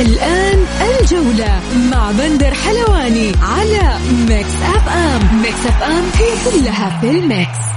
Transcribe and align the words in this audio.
الآن 0.00 0.66
الجولة 1.00 1.60
مع 1.90 2.10
بندر 2.10 2.54
حلواني 2.54 3.32
على 3.42 3.98
ميكس 4.28 4.54
أف 4.62 4.88
أم 4.88 5.42
ميكس 5.42 5.66
أف 5.66 5.82
أم 5.82 6.04
هي 6.14 6.50
كلها 6.50 7.00
في 7.00 7.10
الميكس 7.10 7.75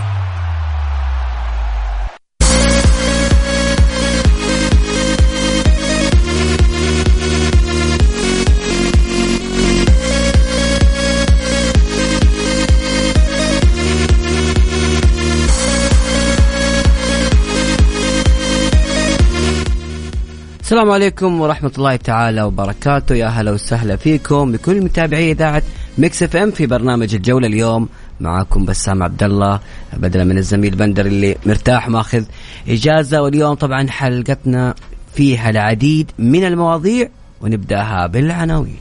السلام 20.69 20.91
عليكم 20.91 21.41
ورحمة 21.41 21.71
الله 21.77 21.95
تعالى 21.95 22.41
وبركاته. 22.41 23.15
يا 23.15 23.27
هلا 23.27 23.51
وسهلا 23.51 23.95
فيكم 23.95 24.51
بكل 24.51 24.81
متابعي 24.81 25.31
إذاعة 25.31 25.63
ميكس 25.97 26.23
اف 26.23 26.35
ام 26.35 26.51
في 26.51 26.67
برنامج 26.67 27.15
الجولة 27.15 27.47
اليوم. 27.47 27.89
معاكم 28.19 28.65
بسام 28.65 29.03
عبد 29.03 29.23
الله 29.23 29.59
بدلا 29.93 30.23
من 30.23 30.37
الزميل 30.37 30.75
بندر 30.75 31.05
اللي 31.05 31.35
مرتاح 31.45 31.89
ماخذ 31.89 32.23
إجازة. 32.67 33.21
واليوم 33.21 33.53
طبعا 33.53 33.87
حلقتنا 33.89 34.75
فيها 35.15 35.49
العديد 35.49 36.11
من 36.19 36.43
المواضيع 36.43 37.09
ونبدأها 37.41 38.07
بالعناوين. 38.07 38.77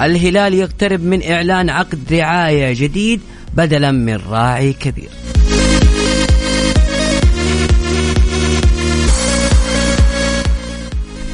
الهلال 0.00 0.54
يقترب 0.54 1.00
من 1.00 1.22
إعلان 1.22 1.70
عقد 1.70 1.98
رعاية 2.12 2.74
جديد. 2.76 3.20
بدلا 3.58 3.90
من 3.90 4.16
راعي 4.30 4.72
كبير. 4.72 5.08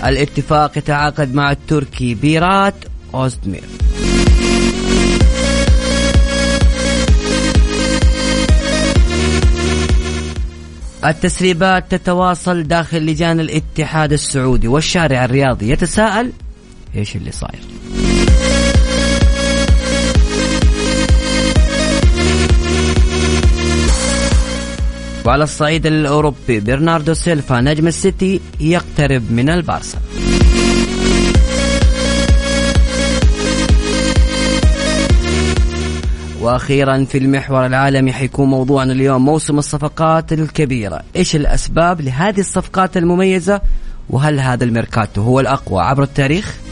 الاتفاق 0.04 0.78
يتعاقد 0.78 1.34
مع 1.34 1.50
التركي 1.52 2.14
بيرات 2.14 2.74
أوزدمير. 3.14 3.62
التسريبات 11.04 11.94
تتواصل 11.94 12.62
داخل 12.62 13.06
لجان 13.06 13.40
الاتحاد 13.40 14.12
السعودي 14.12 14.68
والشارع 14.68 15.24
الرياضي. 15.24 15.70
يتساءل 15.70 16.32
إيش 16.96 17.16
اللي 17.16 17.32
صاير؟ 17.32 17.60
وعلى 25.24 25.44
الصعيد 25.44 25.86
الأوروبي 25.86 26.60
برناردو 26.60 27.14
سيلفا 27.14 27.60
نجم 27.60 27.86
السيتي 27.86 28.40
يقترب 28.60 29.32
من 29.32 29.48
البارسا 29.48 29.98
وأخيرا 36.40 37.04
في 37.04 37.18
المحور 37.18 37.66
العالمي 37.66 38.12
حيكون 38.12 38.48
موضوعنا 38.48 38.92
اليوم 38.92 39.24
موسم 39.24 39.58
الصفقات 39.58 40.32
الكبيره، 40.32 41.00
إيش 41.16 41.36
الأسباب 41.36 42.00
لهذه 42.00 42.40
الصفقات 42.40 42.96
المميزة؟ 42.96 43.60
وهل 44.10 44.40
هذا 44.40 44.64
الميركاتو 44.64 45.22
هو 45.22 45.40
الأقوى 45.40 45.82
عبر 45.82 46.02
التاريخ؟ 46.02 46.63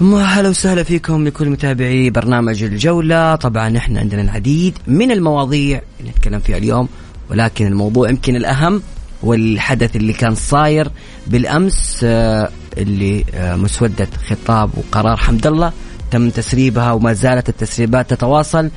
هلا 0.00 0.48
وسهلا 0.48 0.82
فيكم 0.82 1.24
لكل 1.26 1.48
متابعي 1.48 2.10
برنامج 2.10 2.62
الجولة. 2.62 3.34
طبعا 3.34 3.76
إحنا 3.76 4.00
عندنا 4.00 4.22
العديد 4.22 4.78
من 4.86 5.10
المواضيع 5.10 5.82
اللي 6.00 6.10
نتكلم 6.10 6.40
فيها 6.40 6.56
اليوم 6.56 6.88
ولكن 7.30 7.66
الموضوع 7.66 8.10
يمكن 8.10 8.36
الأهم 8.36 8.82
والحدث 9.22 9.96
اللي 9.96 10.12
كان 10.12 10.34
صاير 10.34 10.90
بالأمس 11.26 12.00
آه، 12.04 12.50
اللي 12.76 13.24
آه، 13.34 13.56
مسودة 13.56 14.08
خطاب 14.28 14.70
وقرار 14.76 15.16
حمد 15.16 15.46
الله 15.46 15.72
تم 16.10 16.30
تسريبها 16.30 16.92
وما 16.92 17.12
زالت 17.12 17.48
التسريبات 17.48 18.10
تتواصل 18.10 18.70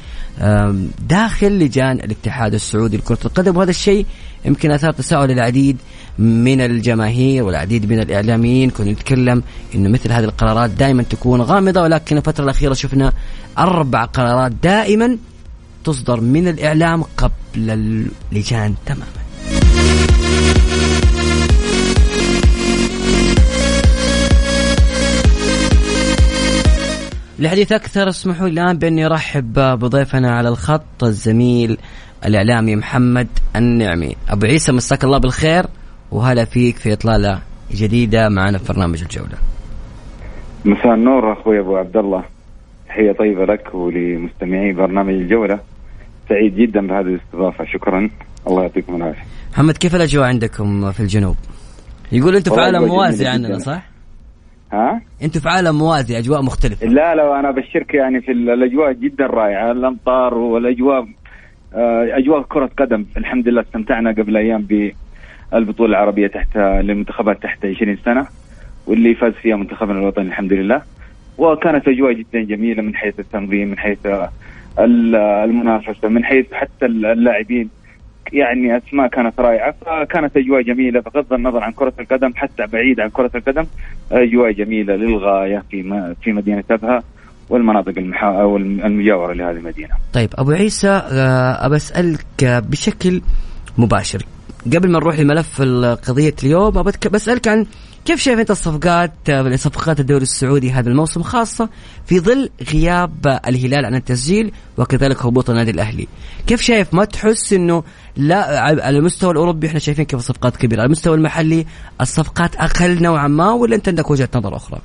داخل 1.09 1.59
لجان 1.59 1.99
الاتحاد 1.99 2.53
السعودي 2.53 2.97
لكرة 2.97 3.19
القدم. 3.25 3.57
وهذا 3.57 3.69
الشيء 3.69 4.05
يمكن 4.45 4.71
أثار 4.71 4.91
تساؤل 4.91 5.31
العديد 5.31 5.77
من 6.19 6.61
الجماهير 6.61 7.43
والعديد 7.43 7.91
من 7.91 7.99
الإعلاميين 7.99 8.69
كنا 8.69 8.91
نتكلم 8.91 9.43
إنه 9.75 9.89
مثل 9.89 10.11
هذه 10.11 10.23
القرارات 10.23 10.69
دائما 10.69 11.03
تكون 11.03 11.41
غامضة 11.41 11.81
ولكن 11.81 12.17
الفترة 12.17 12.43
الأخيرة 12.43 12.73
شفنا 12.73 13.13
أربع 13.57 14.05
قرارات 14.05 14.51
دائما 14.51 15.17
تصدر 15.83 16.21
من 16.21 16.47
الإعلام 16.47 17.03
قبل 17.17 17.31
اللجان 18.31 18.75
تماما. 18.85 19.21
لحديث 27.39 27.71
أكثر 27.71 28.09
اسمحوا 28.09 28.47
لي 28.47 28.61
الآن 28.61 28.77
بأني 28.77 29.05
أرحب 29.05 29.53
بضيفنا 29.53 30.31
على 30.31 30.49
الخط 30.49 31.03
الزميل 31.03 31.77
الإعلامي 32.25 32.75
محمد 32.75 33.27
النعمي. 33.55 34.15
أبو 34.29 34.45
عيسى 34.45 34.71
مساك 34.71 35.03
الله 35.03 35.17
بالخير. 35.17 35.65
وهلا 36.11 36.45
فيك 36.45 36.77
في 36.77 36.93
إطلالة 36.93 37.41
جديدة 37.71 38.29
معنا 38.29 38.57
في 38.57 38.73
برنامج 38.73 39.01
الجولة. 39.01 39.37
مساء 40.65 40.93
النور 40.93 41.33
أخوي 41.33 41.59
أبو 41.59 41.77
عبد 41.77 41.97
الله 41.97 42.23
تحية 42.87 43.11
طيبة 43.11 43.45
لك 43.45 43.75
ولمستمعي 43.75 44.73
برنامج 44.73 45.13
الجولة. 45.13 45.59
سعيد 46.29 46.55
جدا 46.55 46.87
بهذه 46.87 47.01
الاستضافة. 47.01 47.65
شكرا. 47.65 48.09
الله 48.47 48.61
يعطيكم 48.61 48.95
العافية. 48.95 49.23
محمد 49.53 49.77
كيف 49.77 49.95
الأجواء 49.95 50.27
عندكم 50.27 50.91
في 50.91 50.99
الجنوب؟ 50.99 51.35
يقول 52.11 52.35
أنتم 52.35 52.55
في 52.55 52.61
عالم 52.61 52.85
موازي 52.85 53.27
عننا 53.27 53.59
صح؟ 53.59 53.81
ها؟ 54.73 55.01
أنتم 55.23 55.39
في 55.39 55.49
عالم 55.49 55.77
موازي 55.77 56.17
أجواء 56.17 56.41
مختلفة. 56.41 56.87
لا 56.87 57.15
لا 57.15 57.39
أنا 57.39 57.49
أبشرك 57.49 57.93
يعني 57.93 58.21
في 58.21 58.31
الأجواء 58.31 58.93
جدا 58.93 59.25
رائعة. 59.25 59.71
الأمطار 59.71 60.33
والأجواء 60.33 61.07
آه، 61.75 62.07
أجواء 62.17 62.41
كرة 62.41 62.69
قدم. 62.79 63.05
الحمد 63.17 63.47
لله 63.47 63.61
استمتعنا 63.61 64.11
قبل 64.11 64.37
أيام 64.37 64.61
بالبطوله 65.51 65.89
العربية 65.89 66.27
تحت 66.27 66.57
للمنتخبات 66.57 67.43
تحت 67.43 67.65
20 67.65 67.97
سنة 68.05 68.27
واللي 68.87 69.15
فاز 69.15 69.33
فيها 69.33 69.55
منتخبنا 69.55 69.99
الوطني 69.99 70.27
الحمد 70.27 70.53
لله. 70.53 70.81
وكانت 71.37 71.87
أجواء 71.87 72.13
جدا 72.13 72.43
جميلة 72.43 72.81
من 72.81 72.95
حيث 72.95 73.19
التنظيم 73.19 73.67
من 73.67 73.77
حيث 73.77 74.07
المنافسة 74.79 76.07
من 76.07 76.25
حيث 76.25 76.53
حتى 76.53 76.85
اللاعبين. 76.85 77.69
يعني 78.33 78.77
أسماء 78.77 79.07
كانت 79.07 79.39
رائعة 79.39 79.75
فكانت 79.85 80.37
أجواء 80.37 80.61
جميلة 80.61 80.99
بغض 80.99 81.33
النظر 81.33 81.63
عن 81.63 81.71
كرة 81.71 81.93
القدم 81.99 82.31
حتى 82.35 82.63
بعيد 82.73 82.99
عن 82.99 83.09
كرة 83.09 83.31
القدم 83.35 83.65
أجواء 84.11 84.51
جميلة 84.51 84.95
للغاية 84.95 85.63
في 85.71 86.13
في 86.23 86.31
مدينة 86.31 86.63
أبها 86.71 87.03
والمناطق 87.49 87.93
المحا... 87.97 88.41
أو 88.41 88.57
المجاورة 88.57 89.33
لهذه 89.33 89.57
المدينة. 89.57 89.89
طيب 90.13 90.29
أبو 90.37 90.51
عيسى 90.51 90.89
آه، 90.89 91.65
أبى 91.65 91.75
أسألك 91.75 92.25
بشكل 92.43 93.21
مباشر. 93.77 94.21
قبل 94.65 94.91
ما 94.91 94.99
نروح 94.99 95.19
لملف 95.19 95.61
قضيه 96.07 96.35
اليوم 96.43 96.77
ابى 96.77 96.91
بسألك 97.11 97.47
عن 97.47 97.65
كيف 98.05 98.19
شايف 98.19 98.39
أنت 98.39 98.51
الصفقات 98.51 99.11
صفقات 99.55 99.99
الدوري 99.99 100.21
السعودي 100.21 100.71
هذا 100.71 100.89
الموسم 100.89 101.21
خاصة 101.21 101.69
في 102.05 102.19
ظل 102.19 102.49
غياب 102.73 103.39
الهلال 103.47 103.85
عن 103.85 103.95
التسجيل 103.95 104.51
وكذلك 104.77 105.25
هبوط 105.25 105.49
النادي 105.49 105.71
الأهلي. 105.71 106.07
كيف 106.47 106.61
شايف 106.61 106.93
ما 106.93 107.05
تحس 107.05 107.53
إنه 107.53 107.83
لا 108.17 108.59
على 108.59 108.97
المستوى 108.97 109.31
الأوروبي 109.31 109.67
إحنا 109.67 109.79
شايفين 109.79 110.05
كيف 110.05 110.19
الصفقات 110.19 110.57
كبيرة 110.57 110.79
على 110.79 110.85
المستوى 110.85 111.15
المحلي 111.15 111.65
الصفقات 112.01 112.55
أقل 112.55 113.03
نوعا 113.03 113.27
ما 113.27 113.51
ولا 113.51 113.75
أنت 113.75 113.89
عندك 113.89 114.11
وجهة 114.11 114.29
نظر 114.35 114.55
أخرى؟ 114.55 114.79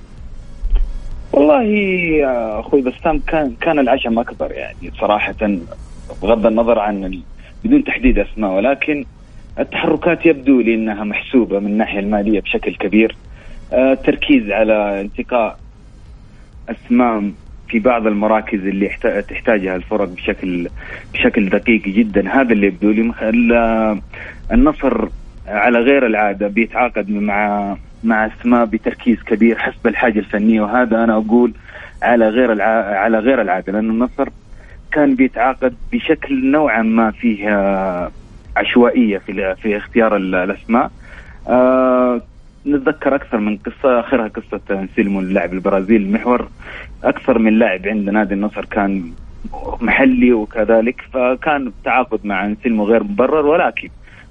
والله 1.33 1.63
يا 1.63 2.61
أخوي 2.61 2.83
بسام 2.83 3.19
كان 3.19 3.55
كان 3.61 3.79
العشم 3.79 4.19
أكبر 4.19 4.53
يعني 4.53 4.93
صراحة 5.01 5.59
بغض 6.23 6.47
النظر 6.47 6.79
عن 6.79 7.23
بدون 7.65 7.85
تحديد 7.85 8.19
أسماء 8.19 8.51
ولكن 8.51 9.05
التحركات 9.59 10.27
يبدو 10.27 10.61
لي 10.61 10.75
إنها 10.75 11.05
محسوبة 11.05 11.59
من 11.59 11.67
الناحية 11.67 11.99
المالية 11.99 12.41
بشكل 12.41 12.75
كبير. 12.75 13.17
آه، 13.73 13.95
تركيز 13.95 14.51
على 14.51 15.01
انتقاء 15.01 15.59
اسماء 16.69 17.31
في 17.69 17.79
بعض 17.79 18.07
المراكز 18.07 18.67
اللي 18.67 18.89
تحتاجها 19.29 19.77
الفرق 19.77 20.09
بشكل 20.09 20.69
بشكل 21.15 21.49
دقيق 21.49 21.83
جدا. 21.83 22.41
هذا 22.41 22.53
اللي 22.53 22.67
يبدو 22.67 22.91
لي. 22.91 23.13
النصر 24.53 25.09
على 25.49 25.79
غير 25.79 26.07
العادة 26.07 26.49
بيتعاقد 26.49 27.11
مع 27.11 27.77
مع 28.05 28.27
اسماء 28.27 28.65
بتركيز 28.65 29.23
كبير 29.23 29.59
حسب 29.59 29.87
الحاجة 29.87 30.19
الفنية. 30.19 30.61
وهذا 30.61 31.05
أنا 31.05 31.17
أقول 31.17 31.53
على 32.03 32.29
غير 32.29 32.53
الع... 32.53 32.67
على 32.99 33.19
غير 33.19 33.41
العادة 33.43 33.73
لأن 33.73 33.91
النصر 33.91 34.29
كان 34.93 35.15
بيتعاقد 35.15 35.75
بشكل 35.93 36.51
نوعا 36.51 36.83
ما 36.83 37.11
فيه 37.11 37.49
عشوائية 38.57 39.19
في 39.19 39.55
في 39.55 39.77
اختيار 39.77 40.17
الأسماء. 40.17 40.91
آه 41.49 42.21
نتذكر 42.67 43.15
أكثر 43.15 43.39
من 43.39 43.57
قصة 43.57 44.01
آخرها 44.01 44.29
قصة 44.29 44.87
سيلمو 44.97 45.21
اللاعب 45.21 45.53
البرازيلي 45.53 46.05
المحور 46.05 46.49
أكثر 47.05 47.39
من 47.39 47.59
لاعب 47.59 47.87
عند 47.87 48.11
نادي 48.11 48.35
النصر 48.35 48.65
كان 48.65 49.13
محلي 49.81 50.33
وكذلك 50.33 51.01
فكان 51.13 51.67
التعاقد 51.67 52.21
مع 52.25 52.47
انسلمو 52.47 52.85
غير 52.85 53.03
مبرر. 53.03 53.47
ولكن 53.47 53.89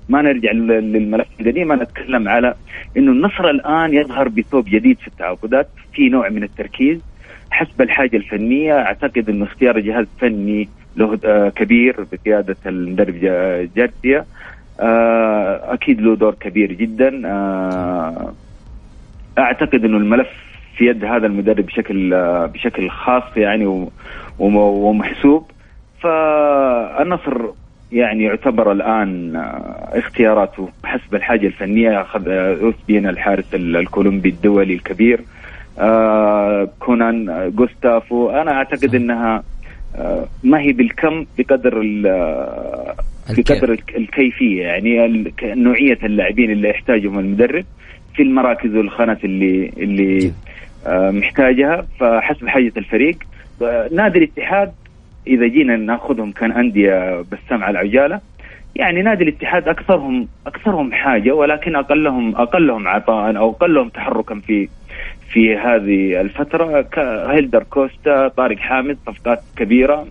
ما 0.10 0.22
نرجع 0.22 0.52
للملف 0.52 1.28
القديم 1.40 1.68
ما 1.68 1.76
نتكلم 1.76 2.28
على 2.28 2.54
إنه 2.98 3.12
النصر 3.12 3.50
الآن 3.50 3.94
يظهر 3.94 4.28
بثوب 4.28 4.66
جديد 4.66 4.98
في 5.00 5.08
التعاقدات. 5.08 5.68
في 5.94 6.10
نوع 6.10 6.30
من 6.30 6.44
التركيز. 6.44 7.00
حسب 7.52 7.82
الحاجة 7.82 8.18
الفنية 8.18 8.74
أعتقد 8.80 9.30
إنه 9.30 9.44
اختيار 9.46 9.80
جهاز 9.80 10.06
فني 10.20 10.70
له 10.98 11.20
آه، 11.26 11.50
كبير 11.50 12.06
بقيادة 12.12 12.56
المدرب 12.66 13.16
جارسيا. 13.76 14.26
آه، 14.80 15.74
أكيد 15.74 16.02
له 16.02 16.16
دور 16.16 16.34
كبير 16.34 16.72
جدا. 16.72 17.22
آه، 17.26 18.34
أعتقد 19.38 19.86
إنه 19.86 19.98
الملف 19.98 20.28
في 20.78 20.86
يد 20.86 21.06
هذا 21.06 21.28
المدرب 21.28 21.66
بشكل 21.66 22.10
بشكل 22.48 22.90
خاص 22.90 23.38
يعني 23.38 23.90
ومحسوب. 24.40 25.52
فالنصر 26.02 27.42
يعني 27.92 28.24
يعتبر 28.24 28.72
الآن 28.72 29.36
اختياراته 29.94 30.70
حسب 30.84 31.16
الحاجة 31.16 31.48
الفنية 31.48 32.02
أخذ 32.02 32.28
اوسبين 32.30 33.10
الحارس 33.10 33.46
الكولومبي 33.54 34.30
الدولي 34.30 34.74
الكبير. 34.74 35.22
كونان 36.80 37.52
جوستافو. 37.56 38.30
أنا 38.30 38.52
أعتقد 38.52 38.96
إنها 38.96 39.44
ما 40.44 40.60
هي 40.60 40.72
بالكم 40.72 41.26
بقدر 41.38 41.82
بقدر 43.30 43.78
الكيفية. 43.96 44.62
يعني 44.64 45.24
نوعية 45.44 45.98
اللاعبين 46.04 46.52
اللي 46.52 46.70
يحتاجهم 46.70 47.20
المدرب 47.20 47.66
في 48.16 48.24
المراكز 48.24 48.76
والخانات 48.76 49.26
اللي 49.26 49.72
اللي 49.78 50.32
آه، 50.88 51.12
محتاجها. 51.12 51.88
فحسب 52.00 52.48
حاجة 52.48 52.74
الفريق 52.78 53.18
نادي 53.92 54.18
الاتحاد 54.18 54.72
إذا 55.28 55.48
جينا 55.48 55.76
ناخذهم 55.76 56.32
كان 56.32 56.52
انديه 56.52 57.22
بسام 57.22 57.64
على 57.64 57.80
العجالة 57.80 58.22
يعني 58.76 59.02
نادي 59.02 59.24
الاتحاد 59.24 59.68
أكثرهم 59.68 60.28
أكثرهم 60.48 60.94
حاجة 60.94 61.32
ولكن 61.32 61.76
أقلهم 61.76 62.36
أقلهم 62.36 62.88
عطاء 62.88 63.38
أو 63.38 63.50
أقلهم 63.52 63.90
تحركا 63.90 64.40
في 64.40 64.70
في 65.30 65.58
هذه 65.58 66.22
الفترة 66.22 66.88
هيلدر 67.32 67.64
كوستا 67.64 68.28
طارق 68.28 68.58
حامد 68.58 68.98
صفقات 69.08 69.40
كبيرة 69.58 70.08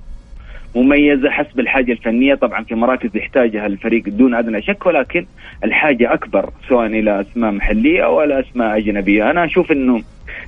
مميزة 0.77 1.31
حسب 1.31 1.61
الحاجة 1.61 1.93
الفنية. 1.93 2.35
طبعا 2.35 2.65
في 2.65 2.75
مراكز 2.75 3.17
يحتاجها 3.17 3.67
الفريق 3.67 4.09
دون 4.09 4.35
أدنى 4.35 4.63
شك 4.63 4.87
ولكن 4.87 5.27
الحاجة 5.65 6.15
أكبر 6.15 6.51
سواء 6.69 6.87
إلى 6.87 7.21
أسماء 7.21 7.51
محلية 7.53 8.05
أو 8.05 8.23
إلى 8.23 8.41
أسماء 8.41 8.77
أجنبية. 8.77 9.31
أنا 9.31 9.45
أشوف 9.45 9.73
إنه 9.73 10.03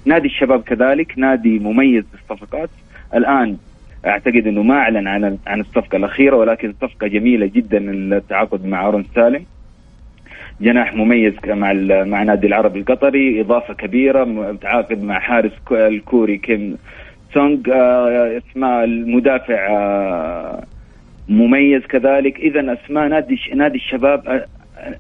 نادي 0.05 0.27
الشباب 0.29 0.63
كذلك 0.63 1.13
نادي 1.19 1.59
مميز 1.59 2.05
بالصفقات 2.13 2.71
الآن 3.15 3.57
أعتقد 4.07 4.47
إنه 4.47 4.63
ما 4.63 4.75
أعلن 4.75 5.09
عن 5.09 5.39
عن 5.47 5.61
الصفقة 5.61 5.97
الأخيرة 5.97 6.37
ولكن 6.37 6.75
صفقة 6.83 7.07
جميلة 7.07 7.47
جدا 7.47 7.79
التعاقد 7.91 8.67
مع 8.67 8.89
ارون 8.89 9.05
سالم 9.15 9.45
جناح 10.61 10.95
مميز 10.95 11.35
مع 11.47 11.73
مع 12.05 12.23
نادي 12.23 12.47
العربي 12.47 12.79
القطري 12.79 13.41
إضافة 13.41 13.75
كبيرة 13.75 14.25
متعاقد 14.25 15.03
مع 15.03 15.19
حارس 15.19 15.53
الكوري 15.73 16.39
كيم 16.39 16.77
سونغ 17.35 17.59
آه، 17.73 18.39
اسماء 18.39 18.85
المدافع 18.85 19.67
آه، 19.71 20.63
مميز 21.29 21.83
كذلك. 21.83 22.39
اذا 22.41 22.73
أسماء 22.73 23.09
نادي 23.09 23.41
نادي 23.55 23.77
الشباب 23.77 24.29
آه، 24.29 24.47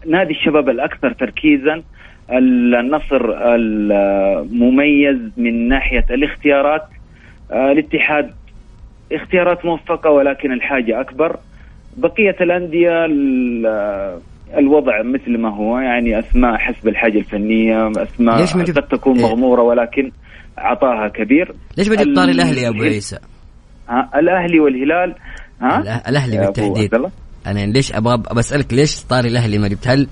نادي 0.07 0.33
الشباب 0.33 0.69
الأكثر 0.69 1.13
تركيزا 1.13 1.83
النصر 2.31 3.35
المميز 3.55 5.19
من 5.37 5.69
ناحية 5.69 6.05
الاختيارات 6.11 6.83
الاتحاد 7.51 8.31
اختيارات 9.13 9.65
موفقة 9.65 10.11
ولكن 10.11 10.53
الحاجة 10.53 11.01
أكبر. 11.01 11.37
بقية 11.97 12.37
الأندية 12.41 13.07
الوضع 14.55 15.03
مثل 15.03 15.39
ما 15.39 15.57
هو 15.57 15.79
يعني 15.79 16.19
أسماء 16.19 16.57
حسب 16.57 16.89
الحاجة 16.89 17.19
الفنية 17.19 17.91
أسماء 17.97 18.45
قد 18.45 18.89
تكون 18.89 19.19
إيه؟ 19.19 19.23
مغمورة 19.23 19.63
ولكن 19.63 20.13
عطاها 20.59 21.09
كبير. 21.09 21.55
ليش 21.79 21.89
ما 21.89 21.95
جبت 21.95 22.17
طاري 22.17 22.33
الأهلي 22.33 22.63
يا 22.63 22.69
أبو 22.69 22.83
عيسى؟ 22.83 23.19
ها 23.89 24.11
الأهلي 24.15 24.61
والهلال 24.61 25.15
ها؟ 25.61 26.09
الأهلي 26.09 26.39
بالتحديد. 26.39 26.95
أنا 27.47 27.67
ليش 27.67 27.93
أبغى 27.93 28.23
بسالك 28.37 28.73
ليش 28.73 29.05
طاري 29.05 29.29
الأهلي 29.29 29.59
ما 29.59 29.69
جبت؟ 29.69 29.89
هل 29.89 30.09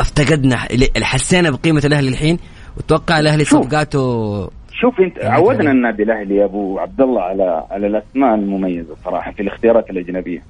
افتقدنا 0.00 0.56
حسينا 1.02 1.50
بقيمة 1.50 1.82
الأهلي 1.84 2.08
الحين؟ 2.08 2.38
وتوقع 2.76 3.20
الأهلي 3.20 3.44
صفقاته 3.44 4.50
شوف 4.72 5.00
انت 5.00 5.16
يعني 5.18 5.34
عودنا 5.34 5.70
النادي 5.70 6.02
الأهلي 6.02 6.36
يا 6.36 6.44
أبو 6.44 6.78
عبد 6.78 7.00
الله 7.00 7.22
على 7.22 7.66
على 7.70 7.86
الاسماء 7.86 8.34
المميزة 8.34 8.94
صراحة 9.04 9.32
في 9.32 9.42
الاختيارات 9.42 9.90
الأجنبية. 9.90 10.42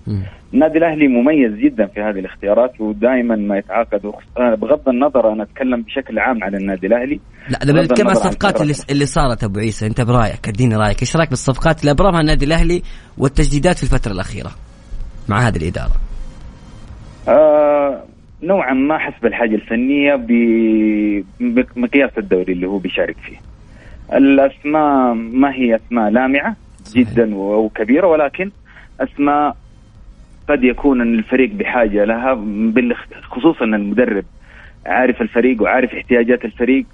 النادي 0.54 0.78
الأهلي 0.78 1.08
مميز 1.08 1.52
جدا 1.52 1.86
في 1.86 2.00
هذه 2.00 2.18
الاختيارات 2.18 2.80
ودائما 2.80 3.36
ما 3.36 3.58
يتعاقد 3.58 4.12
بغض 4.36 4.88
النظر 4.88 5.32
أنا 5.32 5.42
أتكلم 5.42 5.82
بشكل 5.82 6.18
عام 6.18 6.44
عن 6.44 6.54
النادي 6.54 6.86
الأهلي. 6.86 7.20
لا 7.48 7.58
أنا 7.62 7.82
بتكلم 7.82 8.06
عن 8.08 8.12
الصفقات 8.12 8.60
اللي, 8.60 8.74
اللي 8.90 9.06
صارت 9.06 9.44
أبو 9.44 9.58
عيسى 9.58 9.86
أنت 9.86 10.00
برأيك 10.00 10.48
أديني 10.48 10.76
رأيك 10.76 11.02
إيش 11.02 11.16
رأيك 11.16 11.28
بالصفقات 11.30 11.80
اللي 11.80 11.90
أبرمها 11.90 12.20
النادي 12.20 12.44
الأهلي 12.44 12.82
والتجديدات 13.18 13.76
في 13.76 13.82
الفترة 13.82 14.12
الأخيرة 14.12 14.50
مع 15.28 15.38
هذه 15.38 15.56
الإدارة؟ 15.56 15.92
آه 17.28 18.04
نوعا 18.42 18.74
ما 18.74 18.98
حسب 18.98 19.26
الحاجة 19.26 19.54
الفنية 19.54 20.14
بمقياس 21.40 22.10
الدوري 22.18 22.52
اللي 22.52 22.66
هو 22.66 22.78
بيشارك 22.78 23.16
فيه. 23.16 23.51
الأسماء 24.14 25.14
ما 25.14 25.54
هي 25.54 25.76
أسماء 25.76 26.10
لامعة 26.10 26.56
جدا 26.94 27.36
وكبيرة 27.36 28.06
ولكن 28.06 28.50
أسماء 29.00 29.56
قد 30.48 30.64
يكون 30.64 31.02
الفريق 31.02 31.50
بحاجة 31.50 32.04
لها 32.04 32.34
خصوصا 33.22 33.64
المدرب 33.64 34.24
عارف 34.86 35.22
الفريق 35.22 35.62
وعارف 35.62 35.94
احتياجات 35.94 36.44
الفريق 36.44 36.84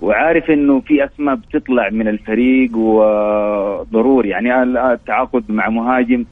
وعارف 0.00 0.50
إنه 0.50 0.80
في 0.80 1.04
أسماء 1.04 1.34
بتطلع 1.34 1.90
من 1.90 2.08
الفريق 2.08 2.76
وضروري. 2.76 4.28
يعني 4.28 4.62
التعاقد 4.62 5.44
مع 5.48 5.68
مهاجم 5.68 6.24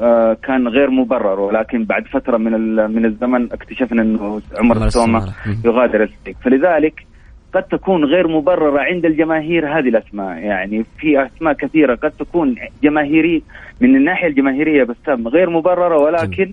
آه، 0.00 0.36
كان 0.42 0.68
غير 0.68 0.90
مبرر 0.90 1.40
ولكن 1.40 1.84
بعد 1.84 2.06
فترة 2.06 2.36
من 2.36 2.74
من 2.74 3.04
الزمن 3.04 3.52
اكتشفنا 3.52 4.02
إنه 4.02 4.40
عمر 4.58 4.76
السومه 4.86 5.34
يغادر 5.64 6.02
الفريق. 6.02 6.36
فلذلك 6.44 7.06
قد 7.54 7.62
تكون 7.62 8.04
غير 8.04 8.28
مبررة 8.28 8.80
عند 8.80 9.04
الجماهير 9.06 9.78
هذه 9.78 9.88
الأسماء. 9.88 10.38
يعني 10.38 10.84
في 10.98 11.26
أسماء 11.26 11.52
كثيرة 11.54 11.94
قد 11.94 12.10
تكون 12.10 12.54
جماهيري 12.82 13.42
من 13.80 13.96
الناحية 13.96 14.28
الجماهيرية 14.28 14.84
بس 14.84 14.96
غير 15.08 15.50
مبررة 15.50 15.98
ولكن 15.98 16.52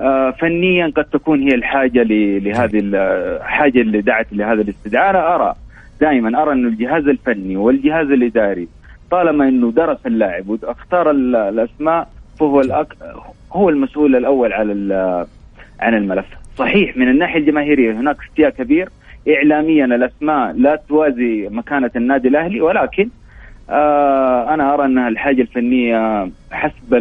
آه 0.00 0.30
فنيا 0.30 0.92
قد 0.96 1.04
تكون 1.04 1.42
هي 1.42 1.54
الحاجة 1.54 2.02
لهذه 2.02 2.80
الحاجة 2.84 3.80
اللي 3.80 4.00
دعت 4.00 4.26
لهذا 4.32 4.60
الاستدعاء. 4.62 5.10
أنا 5.10 5.34
أرى 5.34 5.54
دائما 6.00 6.42
أرى 6.42 6.52
أن 6.52 6.66
الجهاز 6.66 7.08
الفني 7.08 7.56
والجهاز 7.56 8.10
الإداري 8.10 8.68
طالما 9.10 9.48
أنه 9.48 9.70
درس 9.72 10.06
اللاعب 10.06 10.48
واختار 10.48 11.10
الأسماء 11.10 12.08
فهو 12.40 12.60
الأك... 12.60 12.86
هو 13.52 13.68
المسؤول 13.68 14.16
الأول 14.16 14.52
على 14.52 15.26
عن 15.80 15.94
الملف. 15.94 16.26
صحيح 16.56 16.96
من 16.96 17.08
الناحية 17.08 17.38
الجماهيرية 17.40 17.92
هناك 17.92 18.16
استياء 18.30 18.50
كبير 18.50 18.88
اعلاميا 19.28 19.84
الأسماء 19.84 20.52
لا 20.52 20.82
توازي 20.88 21.48
مكانة 21.50 21.90
النادي 21.96 22.28
الأهلي 22.28 22.60
ولكن 22.60 23.08
آه 23.70 24.54
أنا 24.54 24.74
أرى 24.74 24.84
أنها 24.84 25.08
الحاجة 25.08 25.40
الفنية 25.42 26.30
حسب 26.50 26.94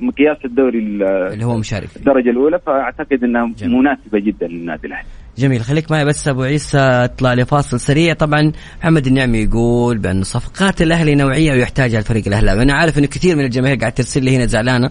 مقياس 0.00 0.36
الدوري 0.44 0.78
اللي 0.78 1.44
هو 1.44 1.56
مشارك 1.56 1.88
الدرجة 1.96 2.30
الأولى 2.30 2.58
فأعتقد 2.66 3.24
أنها 3.24 3.52
جميل. 3.56 3.78
مناسبة 3.78 4.18
جدا 4.18 4.46
للنادي 4.46 4.86
الأهلي. 4.86 5.06
جميل. 5.38 5.60
خليك 5.60 5.90
معي 5.90 6.04
بس 6.04 6.28
أبو 6.28 6.42
عيسى 6.42 6.78
أطلع 6.78 7.34
لفاصل 7.34 7.80
سريع. 7.80 8.14
طبعا 8.14 8.52
محمد 8.80 9.06
النعمي 9.06 9.38
يقول 9.38 9.98
بأن 9.98 10.22
صفقات 10.22 10.82
الأهلي 10.82 11.14
نوعية 11.14 11.52
ويحتاجها 11.52 11.98
الفريق 11.98 12.26
الأهلاوي. 12.26 12.62
أنا 12.62 12.74
عارف 12.74 12.98
انه 12.98 13.06
كثير 13.06 13.36
من 13.36 13.44
الجماهير 13.44 13.76
قاعد 13.76 13.92
ترسل 13.92 14.24
لي 14.24 14.36
هنا 14.36 14.46
زعلانة 14.46 14.90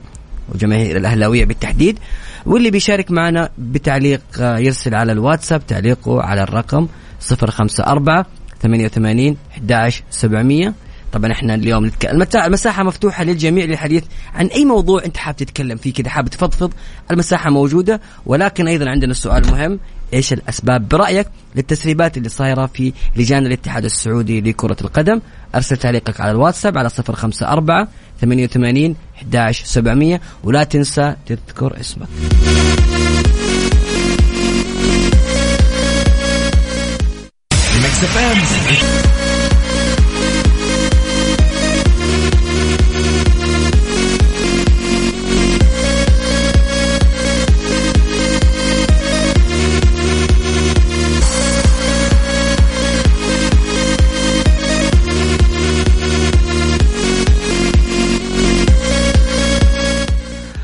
وجماهير 0.56 0.98
الأهلاوية 0.98 1.46
بالتحديد. 1.46 2.00
واللي 2.46 2.72
بيشارك 2.72 3.12
معنا 3.12 3.50
بتعليق 3.58 4.22
آه، 4.40 4.58
يرسل 4.58 4.96
على 4.96 5.12
الواتساب 5.12 5.68
تعليقه 5.68 6.22
على 6.22 6.44
الرقم 6.44 6.88
054 7.32 8.26
88 8.62 9.38
11 9.52 10.04
700 10.10 10.74
طبعا 11.12 11.32
إحنا 11.32 11.56
اليوم 11.56 11.86
نتكلم 11.86 12.28
المساحة 12.36 12.84
مفتوحة 12.84 13.24
للجميع 13.24 13.66
للحديث 13.66 14.04
عن 14.36 14.46
أي 14.46 14.66
موضوع 14.66 15.04
أنت 15.06 15.18
حاب 15.18 15.36
تتكلم 15.36 15.78
فيه 15.78 15.94
كذا 15.94 16.10
حاب 16.10 16.28
تفضفض 16.28 16.74
المساحة 17.12 17.50
موجودة. 17.50 18.02
ولكن 18.26 18.68
أيضا 18.68 18.90
عندنا 18.90 19.12
السؤال 19.12 19.48
مهم. 19.52 19.80
إيش 20.14 20.34
الأسباب؟ 20.34 20.90
برأيك 20.90 21.28
للتسريبات 21.56 22.18
اللي 22.18 22.30
صايرة 22.30 22.66
في 22.66 22.94
لجان 23.16 23.46
الاتحاد 23.46 23.86
السعودي 23.86 24.42
لكرة 24.42 24.78
القدم. 24.82 25.22
أرسل 25.56 25.78
تعليقك 25.78 26.22
على 26.22 26.32
الواتساب 26.32 26.78
على 26.78 26.90
054 27.10 27.88
88 28.22 28.96
11 29.18 29.66
700 29.66 30.22
ولا 30.44 30.64
تنسى 30.64 31.16
تذكر 31.26 31.80
اسمك. 31.80 32.08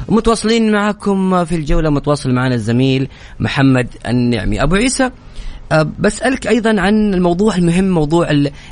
متواصلين 0.09 0.71
معكم 0.71 1.45
في 1.45 1.55
الجولة 1.55 1.89
متواصل 1.89 2.33
معنا 2.33 2.55
الزميل 2.55 3.07
محمد 3.39 3.87
النعمي. 4.07 4.63
أبو 4.63 4.75
عيسى 4.75 5.11
أه، 5.71 5.91
بسألك 5.99 6.47
أيضا 6.47 6.81
عن 6.81 7.13
الموضوع 7.13 7.55
المهم 7.55 7.89
موضوع 7.89 8.27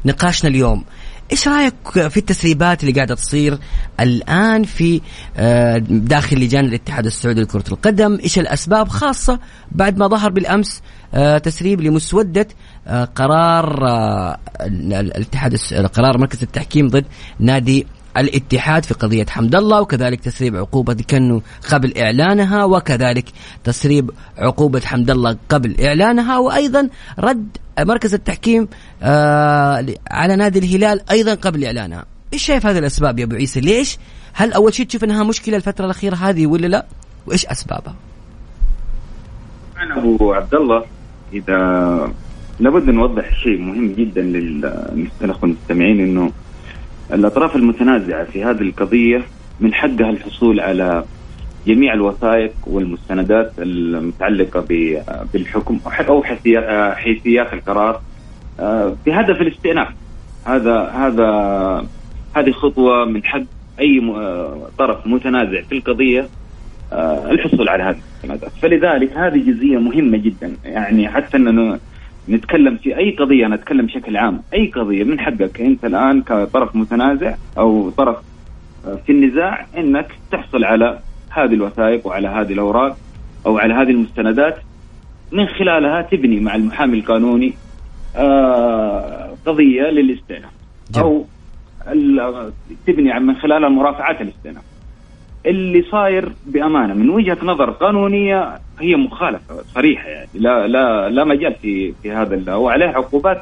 نقاشنا 0.06 0.50
اليوم. 0.50 0.84
إيش 1.32 1.48
رأيك 1.48 1.74
في 2.10 2.18
التسريبات 2.18 2.82
اللي 2.84 2.94
قاعدة 2.94 3.16
تصير 3.16 3.60
الآن 4.00 4.64
في 4.64 5.02
أه، 5.38 5.78
داخل 5.90 6.38
لجان 6.40 6.66
الاتحاد 6.66 7.06
السعودي 7.06 7.42
لكرة 7.42 7.64
القدم؟ 7.72 8.20
إيش 8.24 8.40
الأسباب؟ 8.40 8.88
خاصة 8.88 9.40
بعد 9.72 9.98
ما 9.98 10.08
ظهر 10.08 10.32
بالأمس 10.32 10.82
أه، 11.14 11.38
تسريب 11.38 11.82
لمسودة 11.82 12.48
قرار 13.16 13.86
الاتحاد 14.62 15.56
قرار 15.94 16.18
مركز 16.18 16.44
التحكيم 16.44 16.88
ضد 16.88 17.06
نادي 17.40 17.88
الاتحاد 18.18 18.86
في 18.86 18.94
قضية 18.94 19.26
حمد 19.26 19.56
الله 19.56 19.82
وكذلك 19.82 20.20
تسريب 20.20 20.56
عقوبة 20.56 20.98
كنو 21.10 21.42
قبل 21.72 21.98
إعلانها 21.98 22.64
وكذلك 22.64 23.26
تسريب 23.64 24.12
عقوبة 24.38 24.80
حمد 24.80 25.12
الله 25.12 25.38
قبل 25.50 25.82
إعلانها 25.82 26.38
وأيضا 26.38 26.90
رد 27.20 27.58
مركز 27.80 28.14
التحكيم 28.14 28.68
آه 29.04 29.86
على 30.12 30.36
نادي 30.36 30.60
الهلال 30.60 31.02
أيضا 31.12 31.34
قبل 31.34 31.66
إعلانها. 31.66 32.06
إيش 32.34 32.46
شايف 32.46 32.66
هذه 32.66 32.78
الأسباب 32.78 33.20
يا 33.20 33.24
أبو 33.24 33.36
عيسى؟ 33.36 33.60
ليش؟ 33.60 33.98
هل 34.34 34.54
أول 34.54 34.74
شيء 34.74 34.86
تشوف 34.86 35.04
أنها 35.04 35.24
مشكلة 35.24 35.56
الفترة 35.56 35.86
الأخيرة 35.86 36.16
هذه 36.16 36.48
ولا 36.48 36.68
لا؟ 36.68 36.86
وإيش 37.28 37.46
أسبابها؟ 37.46 37.96
أنا 39.78 39.98
أبو 39.98 40.34
عبد 40.34 40.56
الله 40.56 40.84
إذا 41.34 41.58
لابد 42.60 42.90
نوضح 42.90 43.44
شيء 43.44 43.58
مهم 43.58 43.94
جدا 43.94 44.22
للمستمعين 45.22 46.00
إنه 46.00 46.32
الأطراف 47.14 47.56
المتنازعة 47.56 48.24
في 48.24 48.44
هذه 48.44 48.62
القضية 48.62 49.24
من 49.60 49.74
حقها 49.74 50.10
الحصول 50.10 50.60
على 50.60 51.04
جميع 51.68 51.94
الوثائق 51.94 52.54
والمستندات 52.68 53.52
المتعلقة 53.60 54.66
بالحكم 55.34 55.80
أو 56.10 56.24
حيثيات 56.96 57.54
القرار 57.54 58.02
آه، 58.60 58.96
بهدف 59.06 59.42
الاستئناف. 59.42 59.88
هذا 60.46 60.82
هذا 60.82 61.30
هذه 62.36 62.52
خطوة 62.52 63.06
من 63.06 63.24
حق 63.24 63.42
أي 63.80 64.00
آه، 64.16 64.68
طرف 64.78 65.08
متنازع 65.08 65.62
في 65.62 65.78
القضية 65.78 66.28
آه، 66.94 67.32
الحصول 67.32 67.70
على 67.70 67.84
هذه 67.84 67.98
المستندات. 68.24 68.52
فلذلك 68.62 69.18
هذه 69.18 69.38
جزئية 69.38 69.78
مهمة 69.78 70.18
جدا. 70.18 70.54
يعني 70.66 71.10
حتى 71.10 71.38
أنه 71.38 71.80
نتكلم 72.30 72.78
في 72.78 72.98
أي 72.98 73.12
قضية 73.12 73.48
نتكلم 73.48 73.86
بشكل 73.86 74.18
عام. 74.18 74.42
أي 74.54 74.68
قضية 74.68 75.04
من 75.04 75.20
حقك 75.20 75.62
أنت 75.62 75.86
الآن 75.86 76.22
كطرف 76.22 76.76
متنازع 76.76 77.36
أو 77.58 77.90
طرف 77.90 78.18
في 79.06 79.12
النزاع 79.12 79.66
إنك 79.78 80.08
تحصل 80.32 80.64
على 80.64 81.00
هذه 81.30 81.54
الوثائق 81.54 82.08
وعلى 82.08 82.28
هذه 82.28 82.54
الأوراق 82.54 82.98
أو 83.46 83.58
على 83.58 83.74
هذه 83.74 83.90
المستندات. 83.90 84.58
من 85.32 85.48
خلالها 85.48 86.02
تبني 86.02 86.40
مع 86.40 86.56
المحامي 86.56 87.00
القانوني 87.00 87.54
آه 88.16 89.34
قضية 89.46 89.84
للاستئناف 89.84 90.52
أو 90.98 91.26
تبني 92.88 93.20
من 93.20 93.36
خلالها 93.36 93.70
مرافعات 93.70 94.22
الاستئناف. 94.22 94.64
اللي 95.46 95.82
صاير 95.92 96.32
بأمانة 96.46 96.94
من 96.94 97.10
وجهة 97.10 97.38
نظر 97.44 97.70
قانونية 97.70 98.60
هي 98.80 98.96
مخالفة 98.96 99.64
صريحة 99.76 100.08
يعني 100.08 100.30
لا 100.34 100.68
لا 100.68 101.10
لا 101.10 101.24
مجال 101.24 101.56
في 101.62 101.94
في 102.04 102.12
هذا 102.12 102.56
وعليه 102.56 102.86
عقوبات 102.86 103.42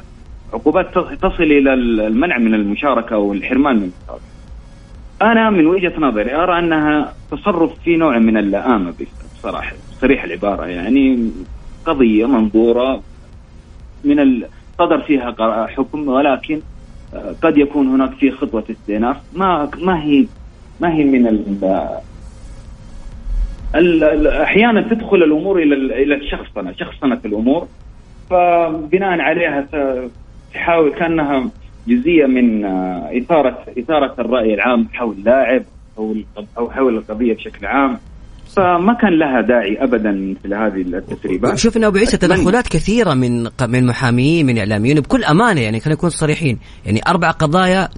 عقوبات 0.52 0.98
تصل 1.22 1.42
إلى 1.42 1.74
المنع 1.74 2.38
من 2.38 2.54
المشاركة 2.54 3.18
والحرمان 3.18 3.76
من 3.76 3.82
المشاركة. 3.82 4.24
أنا 5.22 5.50
من 5.50 5.66
وجهة 5.66 5.92
نظري 5.98 6.34
أرى 6.34 6.58
أنها 6.58 7.14
تصرف 7.30 7.70
في 7.84 7.96
نوع 7.96 8.18
من 8.18 8.36
اللئامه 8.36 8.94
بصراحة 9.38 9.76
صريح 10.00 10.24
العبارة 10.24 10.66
يعني 10.66 11.30
قضية 11.86 12.26
منظورة 12.26 13.02
من. 14.04 14.42
صدر 14.78 15.00
فيها 15.00 15.66
حكم 15.66 16.08
ولكن 16.08 16.60
قد 17.42 17.58
يكون 17.58 17.88
هناك 17.88 18.10
في 18.10 18.30
خطوة 18.30 18.64
استئناف 18.70 19.16
ما 19.32 19.70
ما 19.78 20.02
هي 20.02 20.26
ما 20.80 20.94
هي 20.94 21.04
من 21.04 21.26
ال 21.26 21.58
أحيانا 24.28 24.88
تدخل 24.88 25.16
الأمور 25.16 25.62
إلى 25.62 26.02
إلى 26.02 26.14
الشخصنه 26.14 26.72
شخصنه 26.72 27.20
الأمور. 27.24 27.68
فبناء 28.30 29.20
عليها 29.20 29.66
تحاول 30.54 30.92
كأنها 30.92 31.50
جزئيه 31.88 32.26
من 32.26 32.64
آه، 32.64 33.10
إثارة 33.18 33.58
إثارة 33.78 34.14
الرأي 34.18 34.54
العام 34.54 34.88
حول 34.92 35.16
لاعب 35.24 35.62
أو 35.98 36.16
أو 36.58 36.70
حول 36.70 36.96
القضية 36.96 37.34
بشكل 37.34 37.66
عام. 37.66 37.98
فما 38.56 38.94
كان 38.94 39.18
لها 39.18 39.40
داعي 39.40 39.84
ابدا 39.84 40.12
مثل 40.12 40.54
هذه 40.54 40.80
التسريبات. 40.80 41.58
شفنا 41.58 41.86
ابو 41.86 41.98
عيسى 41.98 42.16
تدخلات 42.16 42.68
كثيرة 42.68 43.14
من 43.14 43.42
من 43.68 43.86
محاميين 43.86 44.46
من 44.46 44.58
إعلاميين 44.58 45.00
بكل 45.00 45.24
أمانة 45.24 45.60
يعني 45.60 45.80
خلينا 45.80 45.98
نكون 45.98 46.10
صريحين. 46.10 46.58
يعني 46.86 47.00
أربع 47.08 47.30
قضايا 47.30 47.88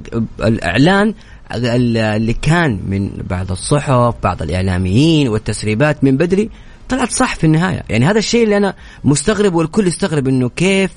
الإعلان 0.45 1.14
اللي 1.54 2.32
كان 2.42 2.78
من 2.88 3.10
بعض 3.30 3.50
الصحف 3.50 4.14
بعض 4.24 4.42
الإعلاميين 4.42 5.28
والتسريبات 5.28 6.04
من 6.04 6.16
بدري 6.16 6.50
طلعت 6.88 7.10
صح 7.10 7.34
في 7.34 7.44
النهاية. 7.44 7.82
يعني 7.90 8.04
هذا 8.04 8.18
الشيء 8.18 8.44
اللي 8.44 8.56
أنا 8.56 8.74
مستغرب 9.04 9.54
والكل 9.54 9.86
يستغرب 9.86 10.28
أنه 10.28 10.48
كيف 10.48 10.90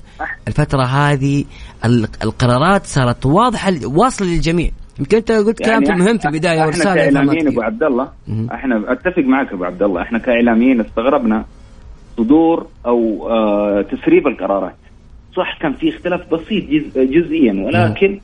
الفترة 0.47 0.83
هذه 0.83 1.45
القرارات 2.23 2.85
صارت 2.85 3.25
واضحة 3.25 3.73
واصلة 3.83 4.27
للجميع. 4.27 4.71
يمكن 4.99 5.17
أنت 5.17 5.31
قلت 5.31 5.59
كلام 5.63 5.83
يعني 5.83 5.99
مهم 5.99 6.17
في 6.17 6.25
البداية 6.25 6.69
إحنا 6.69 6.83
كإعلاميين 6.83 7.47
أبو 7.47 7.61
عبد 7.61 7.83
الله 7.83 8.09
إحنا 8.53 8.91
أتفق 8.91 9.23
معك 9.23 9.53
أبو 9.53 9.63
عبد 9.63 9.83
الله 9.83 10.01
إحنا 10.01 10.19
كإعلاميين 10.19 10.81
استغربنا 10.81 11.45
صدور 12.17 12.67
أو 12.85 13.29
آه 13.29 13.81
تسريب 13.81 14.27
القرارات. 14.27 14.75
صح 15.35 15.57
كان 15.61 15.73
في 15.73 15.89
اختلاف 15.89 16.33
بسيط 16.33 16.63
جز 16.69 16.97
جزئيا 16.97 17.53
ولكن 17.65 18.19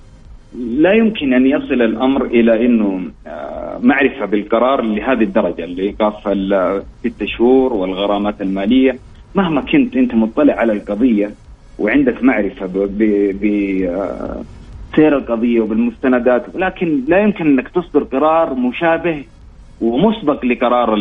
لا 0.57 0.93
يمكن 0.93 1.33
أن 1.33 1.45
يصل 1.45 1.81
الأمر 1.81 2.25
إلى 2.25 2.65
إنه 2.65 3.01
آه، 3.27 3.79
معرفة 3.83 4.25
بالقرار 4.25 4.81
لهذه 4.81 5.23
الدرجة 5.23 5.63
الايقاف 5.63 6.27
الست 6.27 7.23
شهور 7.23 7.73
والغرامات 7.73 8.41
المالية. 8.41 8.99
مهما 9.35 9.61
كنت 9.61 9.95
أنت 9.95 10.15
مطلع 10.15 10.53
على 10.53 10.73
القضية 10.73 11.31
وعندك 11.79 12.23
معرفة 12.23 12.65
بسير 14.95 15.17
القضية 15.17 15.61
وبالمستندات 15.61 16.45
لكن 16.55 17.01
لا 17.07 17.19
يمكن 17.19 17.45
أنك 17.45 17.67
تصدر 17.67 18.03
قرار 18.03 18.53
مشابه 18.53 19.23
ومسبق 19.81 20.45
لقرار 20.45 20.93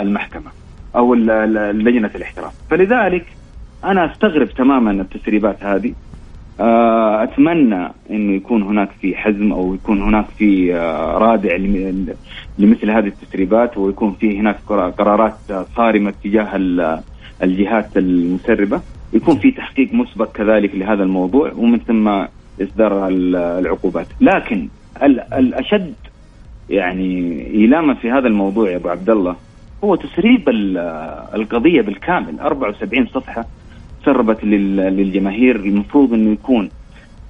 المحكمة 0.00 0.50
أو 0.96 1.14
لجنة 1.14 2.10
الاحتراف 2.14 2.52
فلذلك 2.70 3.26
أنا 3.84 4.12
أستغرب 4.12 4.48
تماما 4.48 4.90
التسريبات 4.90 5.64
هذه. 5.64 5.92
أتمنى 6.60 7.88
إنه 8.10 8.32
يكون 8.32 8.62
هناك 8.62 8.90
في 9.00 9.16
حزم 9.16 9.52
أو 9.52 9.74
يكون 9.74 10.02
هناك 10.02 10.26
في 10.38 10.74
آه، 10.74 11.18
رادع 11.18 11.56
لمثل 12.58 12.90
هذه 12.90 13.06
التسريبات 13.06 13.78
ويكون 13.78 14.12
في 14.20 14.38
هناك 14.38 14.56
قرارات 14.98 15.34
صارمة 15.76 16.14
تجاه 16.24 16.48
الجهات 17.42 17.96
المسربة. 17.96 18.80
يكون 19.12 19.36
في 19.38 19.50
تحقيق 19.50 19.94
مسبق 19.94 20.32
كذلك 20.32 20.74
لهذا 20.74 21.02
الموضوع 21.02 21.52
ومن 21.56 21.78
ثم 21.78 22.08
إصدار 22.62 23.08
العقوبات. 23.08 24.06
لكن 24.20 24.68
الأشد 25.32 25.94
يعني 26.70 27.40
إيلاما 27.46 27.94
في 27.94 28.10
هذا 28.10 28.28
الموضوع 28.28 28.70
يا 28.70 28.76
أبو 28.76 28.88
عبد 28.88 29.10
الله 29.10 29.36
هو 29.84 29.94
تسريب 29.94 30.48
القضية 31.34 31.82
بالكامل. 31.82 32.40
74 32.40 33.06
صفحة 33.06 33.46
سربت 34.04 34.44
للجماهير. 34.44 35.56
المفروض 35.56 36.12
إنه 36.14 36.32
يكون 36.32 36.70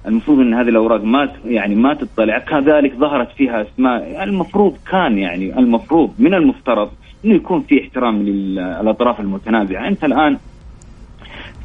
المفروض 0.07 0.39
إن 0.39 0.53
هذه 0.53 0.69
الأوراق 0.69 1.03
ما 1.03 1.29
يعني 1.45 1.75
ما 1.75 1.93
تطلع 1.93 2.39
كذلك 2.39 2.93
ظهرت 2.95 3.31
فيها 3.31 3.61
أسماء. 3.61 4.23
المفروض 4.23 4.77
كان 4.91 5.17
يعني 5.17 5.59
المفروض 5.59 6.11
من 6.19 6.33
المفترض 6.33 6.89
إنه 7.25 7.35
يكون 7.35 7.61
في 7.61 7.81
احترام 7.81 8.23
للأطراف 8.23 9.19
المتنازعة. 9.19 9.87
أنت 9.87 10.03
الآن 10.03 10.37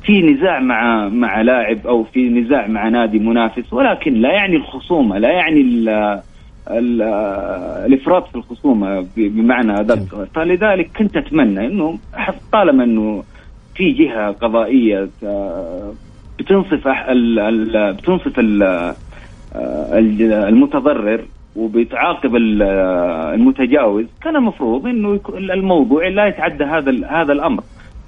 في 0.03 0.23
نزاع 0.23 0.61
مع 0.61 1.09
مع 1.09 1.41
لاعب 1.41 1.87
أو 1.87 2.05
في 2.05 2.29
نزاع 2.29 2.67
مع 2.67 2.89
نادي 2.89 3.19
منافس 3.19 3.73
ولكن 3.73 4.15
لا 4.15 4.33
يعني 4.33 4.57
الخصومة 4.57 5.19
لا 5.19 5.31
يعني 5.31 5.61
ال 5.61 5.89
ال 6.71 7.03
الإفراط 7.87 8.29
في 8.29 8.35
الخصومة 8.35 9.07
بمعنى 9.17 9.81
أدق. 9.81 10.29
فلذلك 10.35 10.91
كنت 10.99 11.17
أتمنى 11.17 11.67
إنه 11.67 11.99
طالما 12.53 12.85
إنه 12.85 13.25
في 13.77 13.93
جهة 13.93 14.31
قضائية 14.31 15.09
آه، 15.25 15.93
بتنصف 16.39 16.89
أح- 16.89 17.09
ال- 17.09 17.39
ال- 17.39 17.93
بتنصف 17.93 18.39
ال- 18.39 18.63
آه، 18.63 19.99
ال- 19.99 20.33
المتضرر 20.33 21.21
وبتعاقب 21.57 22.37
آه، 22.63 23.35
المتجاوز. 23.35 24.05
كان 24.23 24.37
المفروض 24.37 24.87
إنه 24.87 25.21
الموضوع 25.37 26.09
لا 26.09 26.27
يتعدى 26.27 26.65
هذا 26.65 27.07
هذا 27.07 27.33
الأمر. 27.33 27.63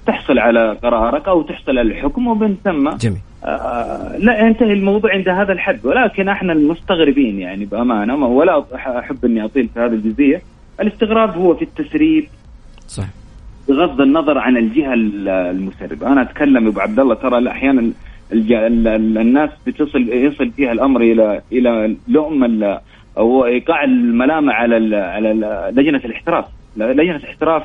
تحصل 0.05 0.39
على 0.39 0.77
قرارك 0.83 1.27
أو 1.27 1.41
تحصل 1.41 1.77
على 1.77 1.81
الحكم 1.81 2.27
ومن 2.27 2.55
ثم 2.63 2.89
جميل. 2.89 3.17
آه، 3.45 4.17
لا 4.17 4.47
ينتهي 4.47 4.73
الموضوع 4.73 5.11
عند 5.11 5.29
هذا 5.29 5.53
الحد. 5.53 5.79
ولكن 5.85 6.29
إحنا 6.29 6.53
المستغربين 6.53 7.39
يعني 7.39 7.65
بأمانة 7.65 8.15
ما- 8.15 8.27
ولا 8.27 8.63
أحب 8.75 9.25
إني 9.25 9.45
أطيل 9.45 9.67
في 9.73 9.79
هذه 9.79 9.91
الجزئية. 9.93 10.41
الاستغراب 10.81 11.37
هو 11.37 11.55
في 11.55 11.61
التسريب. 11.61 12.27
صح 12.87 13.03
بغض 13.69 14.01
النظر 14.01 14.37
عن 14.37 14.57
الجهة 14.57 14.93
ال- 14.93 15.29
المسربة، 15.29 16.07
أنا 16.07 16.21
أتكلم 16.21 16.67
أبو 16.67 16.79
عبد 16.79 16.99
الله 16.99 17.15
ترى 17.15 17.49
أحيانا 17.51 17.91
الج- 18.33 18.53
ال- 18.53 18.87
ال- 18.87 19.17
الناس 19.17 19.49
بتصل 19.67 20.09
يصل 20.09 20.51
فيها 20.51 20.71
الأمر 20.71 21.01
إلى 21.01 21.41
إلى 21.51 21.95
لؤم 22.07 22.43
ال- 22.43 22.79
أو 23.17 23.45
إيقاع 23.45 23.83
الملامة 23.83 24.53
على 24.53 24.77
ال 24.77 24.93
على 24.95 25.31
ال- 25.31 25.75
لجنة 25.75 26.01
الاحتراف، 26.05 26.45
لجنة 26.77 27.15
الاحتراف 27.15 27.63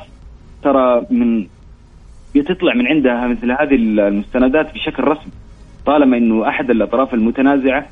ترى 0.63 1.05
من 1.11 1.47
بتطلع 2.35 2.73
من 2.73 2.87
عندها 2.87 3.27
مثل 3.27 3.51
هذه 3.51 3.75
المستندات 3.75 4.73
بشكل 4.73 5.03
رسمي. 5.03 5.31
طالما 5.85 6.17
إنه 6.17 6.49
أحد 6.49 6.69
الأطراف 6.69 7.13
المتنازعة 7.13 7.85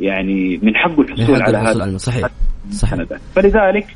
يعني 0.00 0.60
من 0.62 0.76
حقه 0.76 1.00
الحصول 1.02 1.42
على 1.42 1.58
هذا 1.58 1.96
صحيح 1.96 2.28
صحيح. 2.70 2.92
المستندات. 2.92 3.20
فلذلك 3.34 3.86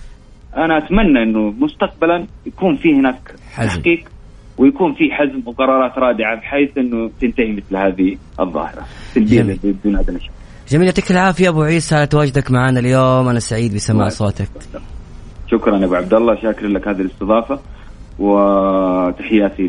أنا 0.57 0.79
أتمنى 0.79 1.23
إنه 1.23 1.51
مستقبلا 1.51 2.27
يكون 2.47 2.77
في 2.77 2.95
هناك 2.95 3.35
حزم. 3.53 3.69
تحقيق 3.69 4.05
ويكون 4.59 4.95
في 4.95 5.11
حزم 5.13 5.43
وقرارات 5.47 5.99
رادعة 5.99 6.37
بحيث 6.37 6.79
إنه 6.79 7.11
تنتهي 7.21 7.53
مثل 7.53 7.77
هذه 7.77 8.17
الظاهرة. 8.41 8.83
سلبيه 9.13 9.43
جميل. 9.43 9.59
بدون 9.65 9.97
ادنى 9.97 10.21
شك 10.21 10.31
جميل 10.69 10.87
يعطيك 10.87 11.11
العافية 11.11 11.49
أبو 11.49 11.63
عيسى 11.63 11.95
على 11.95 12.07
تواجدك 12.07 12.51
معنا 12.51 12.81
اليوم. 12.81 13.29
أنا 13.29 13.41
سعيد 13.41 13.75
بسماع 13.75 14.09
صوتك. 14.09 14.49
شكرا 15.51 15.79
يا 15.79 15.85
أبو 15.85 15.95
عبد 15.95 16.15
الله 16.15 16.43
شاكر 16.43 16.67
لك 16.67 16.89
هذه 16.89 17.01
الاستضافة. 17.01 17.61
وتحياتي 18.19 19.63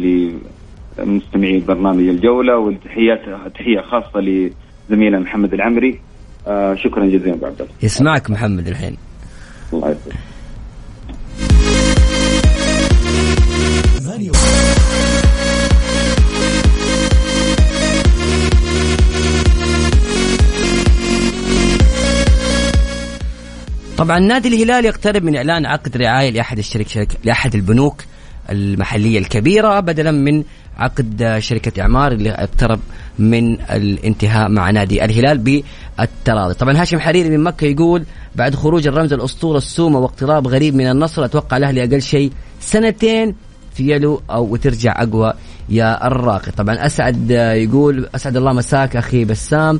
لمستمعي 0.97 1.59
برنامج 1.59 2.07
الجولة 2.07 2.57
وتحيات 2.57 3.51
تحية 3.55 3.81
خاصة 3.81 4.19
لزميلنا 4.19 5.19
محمد 5.19 5.53
العمري. 5.53 5.99
آه 6.47 6.75
شكرا 6.75 7.05
جزيلا 7.05 7.33
أبو 7.33 7.45
عبد 7.45 7.61
الله. 7.61 7.73
يسمعك 7.83 8.29
محمد 8.29 8.67
الحين. 8.67 8.97
الله 9.73 9.89
يسلمك. 9.89 10.34
طبعا 23.97 24.19
نادي 24.19 24.47
الهلال 24.47 24.85
يقترب 24.85 25.23
من 25.23 25.35
إعلان 25.35 25.65
عقد 25.65 25.97
رعاية 25.97 26.29
لأحد 26.29 26.57
الشركة 26.57 26.89
شركة 26.89 27.15
لأحد 27.23 27.55
البنوك 27.55 28.03
المحلية 28.49 29.19
الكبيرة 29.19 29.79
بدلا 29.79 30.11
من 30.11 30.43
عقد 30.77 31.35
شركة 31.39 31.81
إعمار 31.81 32.11
اللي 32.11 32.29
اقترب 32.31 32.79
من 33.19 33.61
الانتهاء 33.61 34.49
مع 34.49 34.71
نادي 34.71 35.05
الهلال 35.05 35.37
بالتراضي. 35.37 36.53
طبعا 36.53 36.81
هاشم 36.81 36.99
حريري 36.99 37.29
من 37.29 37.43
مكة 37.43 37.65
يقول 37.65 38.05
بعد 38.35 38.55
خروج 38.55 38.87
الرمز 38.87 39.13
الأسطورة 39.13 39.57
السومة 39.57 39.99
واقتراب 39.99 40.47
غريب 40.47 40.75
من 40.75 40.87
النصر 40.87 41.25
أتوقع 41.25 41.57
الأهلي 41.57 41.83
أقل 41.83 42.01
شيء 42.01 42.31
سنتين 42.59 43.35
في 43.75 44.19
أو 44.29 44.43
وترجع 44.53 45.03
أقوى 45.03 45.33
يا 45.69 46.07
الراقي. 46.07 46.51
طبعا 46.51 46.85
أسعد 46.85 47.29
يقول 47.31 48.09
أسعد 48.15 48.37
الله 48.37 48.53
مساك 48.53 48.95
أخي 48.95 49.25
بسام. 49.25 49.79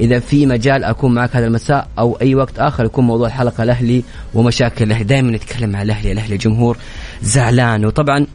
إذا 0.00 0.18
في 0.18 0.46
مجال 0.46 0.84
أكون 0.84 1.14
معك 1.14 1.36
هذا 1.36 1.46
المساء 1.46 1.88
أو 1.98 2.18
أي 2.22 2.34
وقت 2.34 2.58
آخر 2.58 2.84
يكون 2.84 3.04
موضوع 3.04 3.26
الحلقة 3.26 3.62
الاهلي 3.62 4.04
ومشاكل 4.34 4.84
الاهلي 4.84 5.04
دائما 5.04 5.30
نتكلم 5.30 5.76
عن 5.76 5.82
الأهلي 5.82 6.12
الأهلي 6.12 6.36
جمهور 6.36 6.76
زعلان. 7.22 7.84
وطبعا 7.84 8.26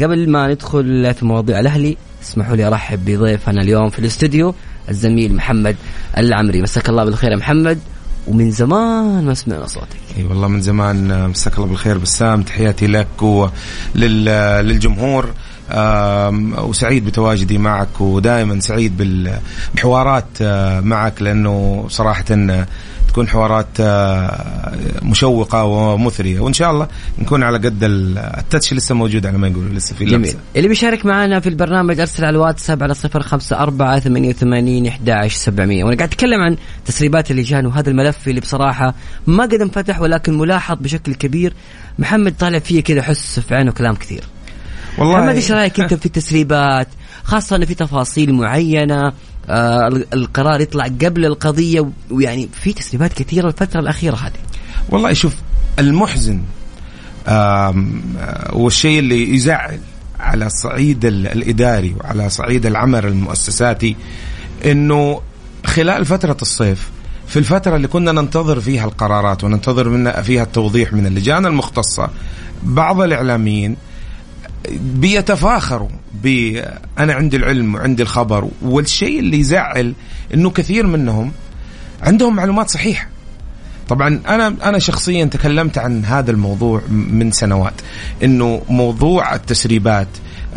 قبل 0.00 0.30
ما 0.30 0.48
ندخل 0.48 1.14
في 1.14 1.24
مواضيع 1.24 1.60
الأهلي 1.60 1.96
اسمحوا 2.22 2.56
لي 2.56 2.66
أرحب 2.66 3.04
بضيفنا 3.04 3.62
اليوم 3.62 3.88
في 3.90 3.98
الاستوديو 3.98 4.54
الزميل 4.88 5.34
محمد 5.34 5.76
العمري. 6.18 6.62
مساك 6.62 6.88
الله 6.88 7.04
بالخير 7.04 7.30
يا 7.30 7.36
محمد. 7.36 7.78
ومن 8.26 8.50
زمان 8.50 9.24
ما 9.24 9.34
سمعنا 9.34 9.66
صوتك. 9.66 9.86
إي 10.16 10.24
والله 10.24 10.48
من 10.48 10.60
زمان 10.60 11.10
آه، 11.10 11.26
مساك 11.26 11.54
الله 11.56 11.66
بالخير 11.66 11.98
بسام 11.98 12.42
تحياتي 12.42 12.86
لك 12.86 13.22
وللجمهور 13.94 15.30
وسعيد 16.58 17.04
بتواجدي 17.04 17.58
معك 17.58 18.00
ودائما 18.00 18.60
سعيد 18.60 18.96
بال- 18.96 19.38
بالحوارات 19.74 20.24
آه، 20.42 20.80
معك 20.80 21.22
لأنه 21.22 21.84
صراحة 21.88 22.24
آه، 22.30 22.66
تكون 23.16 23.28
حوارات 23.28 23.66
آه، 23.80 24.74
مشوقة 25.02 25.64
ومثرية. 25.64 26.40
وإن 26.40 26.52
شاء 26.52 26.70
الله 26.70 26.88
نكون 27.18 27.42
على 27.42 27.58
قد 27.58 27.84
ال- 27.84 28.18
التتش 28.18 28.74
لسه 28.74 28.94
موجود 28.94 29.26
على 29.26 29.38
ما 29.38 29.48
يقولوا 29.48 29.70
لسه 29.74 29.94
في 29.94 30.04
جميل. 30.04 30.36
اللي 30.56 30.68
بيشارك 30.68 31.06
معنا 31.06 31.40
في 31.40 31.48
البرنامج 31.48 32.00
أرسل 32.00 32.24
على 32.24 32.34
الواتساب 32.36 32.82
على 32.82 32.94
صفر 32.94 33.22
خمسة 33.22 33.58
أربعة 33.58 33.98
ثمانية 33.98 34.28
وثمانين 34.28 34.86
إحداش 34.86 35.34
سبعمية. 35.34 35.84
وأنا 35.84 35.96
قاعد 35.96 36.08
أتكلم 36.08 36.40
عن 36.40 36.56
تسريبات 36.84 37.30
اللجان 37.30 37.66
وهذا 37.66 37.90
الملف 37.90 38.28
اللي 38.28 38.40
بصراحة 38.40 38.94
ما 39.26 39.42
قد 39.42 39.54
انفتح 39.54 40.00
ولكن 40.00 40.38
ملاحظ 40.38 40.76
بشكل 40.80 41.14
كبير 41.14 41.52
محمد 41.98 42.34
طالع 42.38 42.58
فيه 42.58 42.82
كذا 42.82 43.02
حس 43.02 43.40
في 43.40 43.54
عينه 43.54 43.72
كلام 43.72 43.94
كثير. 43.94 44.24
والله 44.98 45.16
محمد 45.16 45.34
إيش 45.34 45.52
رأيك 45.52 45.80
أنت 45.80 45.94
في 45.94 46.06
التسريبات؟ 46.06 46.88
خاصة 47.24 47.56
انه 47.56 47.66
في 47.66 47.74
تفاصيل 47.74 48.34
معينة 48.34 49.12
آه 49.48 49.88
ال- 49.88 50.06
القرار 50.14 50.60
يطلع 50.60 50.84
قبل 50.84 51.24
القضية 51.24 51.88
ويعني 52.10 52.48
في 52.62 52.72
تسريبات 52.72 53.12
كثيرة 53.12 53.48
الفترة 53.48 53.80
الأخيرة 53.80 54.16
هذه. 54.16 54.32
والله 54.90 55.12
شوف 55.12 55.34
المحزن 55.78 56.40
آه، 57.28 57.74
والشيء 58.52 58.98
اللي 58.98 59.34
يزعل 59.34 59.80
على 60.20 60.46
الصعيد 60.46 61.04
ال- 61.04 61.26
الإداري 61.26 61.96
وعلى 62.00 62.30
صعيد 62.30 62.66
العمل 62.66 63.06
المؤسساتي 63.06 63.96
إنه 64.64 65.20
خلال 65.66 66.04
فترة 66.04 66.36
الصيف 66.42 66.90
في 67.26 67.38
الفترة 67.38 67.76
اللي 67.76 67.88
كنا 67.88 68.12
ننتظر 68.12 68.60
فيها 68.60 68.84
القرارات 68.84 69.44
وننتظر 69.44 69.88
منها 69.88 70.22
فيها 70.22 70.42
التوضيح 70.42 70.92
من 70.92 71.06
اللجان 71.06 71.46
المختصة 71.46 72.08
بعض 72.62 73.00
الإعلاميين 73.00 73.76
بيتفاخروا 74.70 75.88
ب 76.22 76.26
أنا 76.98 77.14
عندي 77.14 77.36
العلم 77.36 77.74
وعندي 77.74 78.02
الخبر 78.02 78.48
والشيء 78.62 79.18
اللي 79.18 79.38
يزعل 79.38 79.94
إنه 80.34 80.50
كثير 80.50 80.86
منهم 80.86 81.32
عندهم 82.02 82.36
معلومات 82.36 82.70
صحيحة. 82.70 83.08
طبعا 83.88 84.20
أنا 84.28 84.46
أنا 84.62 84.78
شخصيا 84.78 85.24
تكلمت 85.24 85.78
عن 85.78 86.04
هذا 86.04 86.30
الموضوع 86.30 86.82
من 86.90 87.30
سنوات 87.32 87.74
إنه 88.22 88.62
موضوع 88.68 89.34
التسريبات 89.34 90.08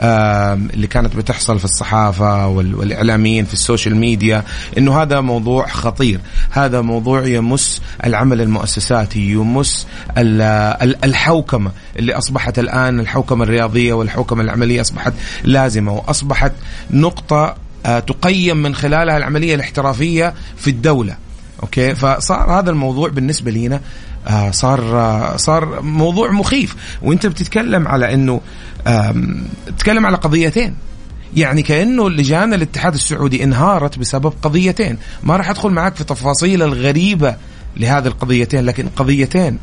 اللي 0.04 0.88
كانت 0.88 1.16
بتحصل 1.16 1.60
في 1.60 1.66
الصحافة 1.66 2.48
وال- 2.48 2.76
والإعلاميين 2.76 3.46
في 3.46 3.54
السوشيال 3.54 3.96
ميديا 3.96 4.44
إنه 4.78 5.02
هذا 5.02 5.22
موضوع 5.22 5.68
خطير. 5.68 6.20
هذا 6.52 6.82
موضوع 6.82 7.26
يمس 7.26 7.82
العمل 8.06 8.42
المؤسساتي 8.42 9.20
يمس 9.32 9.88
ال- 10.18 10.42
ال- 10.82 11.06
الحوكمة 11.06 11.72
اللي 12.00 12.14
أصبحت 12.14 12.60
الآن 12.60 13.00
الحوكمة 13.00 13.44
الرياضية 13.44 13.94
والحوكمة 13.94 14.42
العملية 14.44 14.82
أصبحت 14.82 15.14
لازمة 15.44 15.94
وأصبحت 15.94 16.52
نقطة 16.92 17.56
آه، 17.86 18.00
تقيم 18.00 18.58
من 18.58 18.76
خلالها 18.76 19.18
العملية 19.18 19.56
الاحترافية 19.56 20.34
في 20.58 20.70
الدولة. 20.70 21.16
أوكي؟ 21.64 21.96
فصار 21.96 22.60
هذا 22.60 22.70
الموضوع 22.70 23.10
بالنسبة 23.10 23.52
لينا 23.52 23.82
آه 24.28 24.52
صار 24.52 24.82
آه 25.00 25.36
صار 25.38 25.82
موضوع 25.82 26.32
مخيف. 26.32 26.76
وأنت 27.02 27.26
بتتكلم 27.26 27.88
على 27.88 28.14
إنه 28.14 28.42
تتكلم 29.68 30.06
على 30.06 30.18
قضيتين. 30.18 30.76
يعني 31.36 31.62
كأنه 31.62 32.10
لجان 32.10 32.54
الاتحاد 32.54 32.94
السعودي 32.94 33.44
انهارت 33.44 34.00
بسبب 34.00 34.34
قضيتين. 34.42 34.98
ما 35.24 35.38
راح 35.38 35.50
أدخل 35.50 35.70
معك 35.70 35.96
في 35.96 36.04
تفاصيل 36.04 36.64
الغريبة 36.64 37.36
لهذه 37.78 38.08
القضيتين 38.08 38.66
لكن 38.66 38.88
قضيتين. 38.96 39.58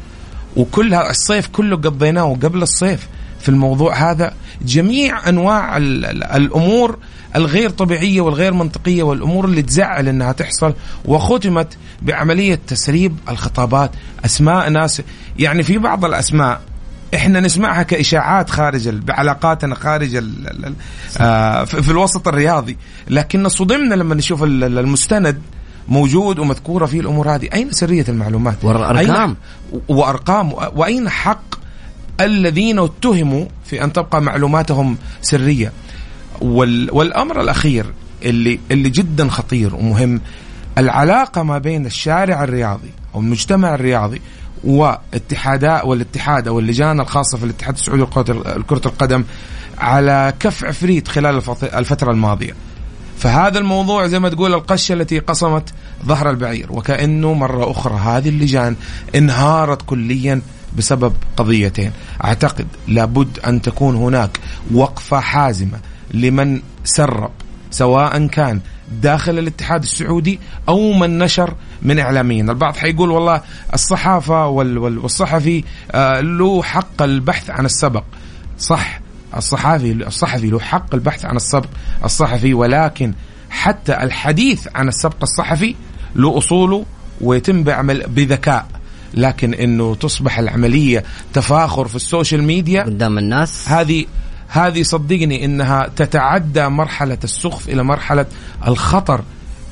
وكلها 0.56 1.10
الصيف 1.10 1.46
كله 1.48 1.76
قضيناه 1.76 2.36
قبل 2.42 2.62
الصيف 2.62 3.08
في 3.40 3.48
الموضوع 3.48 4.10
هذا 4.10 4.34
جميع 4.62 5.28
أنواع 5.28 5.76
ال- 5.76 6.04
ال- 6.04 6.24
الأمور 6.24 6.98
الغير 7.36 7.70
طبيعية 7.70 8.20
والغير 8.20 8.52
منطقية 8.54 9.02
والأمور 9.02 9.44
اللي 9.44 9.62
تزعل 9.62 10.08
إنها 10.08 10.32
تحصل 10.32 10.74
وختمت 11.04 11.76
بعملية 12.02 12.60
تسريب 12.66 13.16
الخطابات 13.28 13.90
أسماء 14.24 14.70
ناس. 14.70 15.02
يعني 15.38 15.62
في 15.62 15.78
بعض 15.78 16.04
الأسماء 16.04 16.60
إحنا 17.14 17.40
نسمعها 17.40 17.82
كإشاعات 17.82 18.50
خارج 18.50 18.88
بعلاقاتنا 18.88 19.74
خارج 19.74 20.14
ال 20.16 20.48
ال 20.48 20.64
ال 20.66 20.74
آه 21.18 21.64
في 21.64 21.90
الوسط 21.90 22.28
الرياضي. 22.28 22.76
لكن 23.10 23.48
صدمنا 23.48 23.94
لما 23.94 24.14
نشوف 24.14 24.42
ال- 24.42 24.64
ال- 24.64 24.78
المستند 24.78 25.42
موجود 25.88 26.38
ومذكورة 26.38 26.86
فيه 26.86 27.00
الأمور 27.00 27.34
هذه. 27.34 27.48
أين 27.54 27.72
سرية 27.72 28.04
المعلومات؟ 28.08 28.64
والأرقام. 28.64 28.96
أين 28.98 29.36
وأرقام. 29.88 30.52
وأين 30.52 31.08
حق 31.08 31.54
الذين 32.20 32.78
اتهموا 32.78 33.46
في 33.64 33.84
أن 33.84 33.92
تبقى 33.92 34.22
معلوماتهم 34.22 34.96
سرية؟ 35.22 35.72
وال 36.40 36.88
والأمر 36.92 37.40
الأخير 37.40 37.86
اللي 38.22 38.60
اللي 38.70 38.90
جدا 38.90 39.28
خطير 39.28 39.74
ومهم 39.74 40.20
العلاقة 40.78 41.42
ما 41.42 41.58
بين 41.58 41.86
الشارع 41.86 42.44
الرياضي 42.44 42.90
أو 43.14 43.20
المجتمع 43.20 43.74
الرياضي 43.74 44.20
واتحادات 44.66 45.84
والاتحاد 45.84 46.48
أو 46.48 46.58
اللجان 46.58 47.00
الخاصة 47.00 47.38
في 47.38 47.44
الاتحاد 47.44 47.74
السعودي 47.74 48.02
لكره 48.02 48.86
القدم 48.86 49.24
على 49.78 50.32
كف 50.40 50.64
عفريت 50.64 51.08
خلال 51.08 51.42
الفترة 51.62 52.10
الماضية. 52.10 52.54
فهذا 53.18 53.58
الموضوع 53.58 54.06
زي 54.06 54.18
ما 54.18 54.28
تقول 54.28 54.54
القشة 54.54 54.92
التي 54.92 55.18
قصمت 55.18 55.74
ظهر 56.06 56.30
البعير 56.30 56.72
وكأنه 56.72 57.32
مرة 57.34 57.70
أخرى 57.70 57.94
هذه 57.94 58.28
اللجان 58.28 58.76
انهارت 59.14 59.82
كليا 59.82 60.42
بسبب 60.78 61.12
قضيتين 61.36 61.92
أعتقد 62.24 62.66
لابد 62.88 63.38
أن 63.38 63.62
تكون 63.62 63.96
هناك 63.96 64.40
وقفة 64.74 65.20
حازمة 65.20 65.78
لمن 66.14 66.60
سرب 66.84 67.30
سواء 67.70 68.26
كان 68.26 68.60
داخل 69.02 69.38
الاتحاد 69.38 69.82
السعودي 69.82 70.40
أو 70.68 70.92
من 70.92 71.18
نشر 71.18 71.54
من 71.82 71.98
إعلاميين، 71.98 72.50
البعض 72.50 72.76
حيقول 72.76 73.10
والله 73.10 73.42
الصحافة 73.74 74.46
وال- 74.46 74.78
وال- 74.78 74.98
والصحفي 74.98 75.64
آه، 75.92 76.20
له 76.20 76.62
حق 76.62 77.02
البحث 77.02 77.50
عن 77.50 77.64
السبق. 77.64 78.04
صح 78.58 79.00
الصحافي 79.36 79.92
الصحفي 79.92 80.46
له 80.46 80.60
حق 80.60 80.94
البحث 80.94 81.24
عن 81.24 81.36
السبق 81.36 81.68
الصحفي 82.04 82.54
ولكن 82.54 83.12
حتى 83.50 84.02
الحديث 84.02 84.68
عن 84.74 84.88
السبق 84.88 85.16
الصحفي 85.22 85.74
له 86.16 86.38
أصوله 86.38 86.84
ويتم 87.20 87.62
بعمل 87.62 88.04
بذكاء. 88.08 88.66
لكن 89.14 89.54
إنه 89.54 89.94
تصبح 89.94 90.38
العملية 90.38 91.04
تفاخر 91.34 91.88
في 91.88 91.96
السوشيال 91.96 92.42
ميديا 92.42 92.82
قدام 92.82 93.18
الناس. 93.18 93.68
هذه 93.68 94.04
هذه 94.48 94.82
صدقني 94.82 95.44
إنها 95.44 95.90
تتعدى 95.96 96.68
مرحلة 96.68 97.18
السخف 97.24 97.68
إلى 97.68 97.82
مرحلة 97.82 98.26
الخطر 98.66 99.24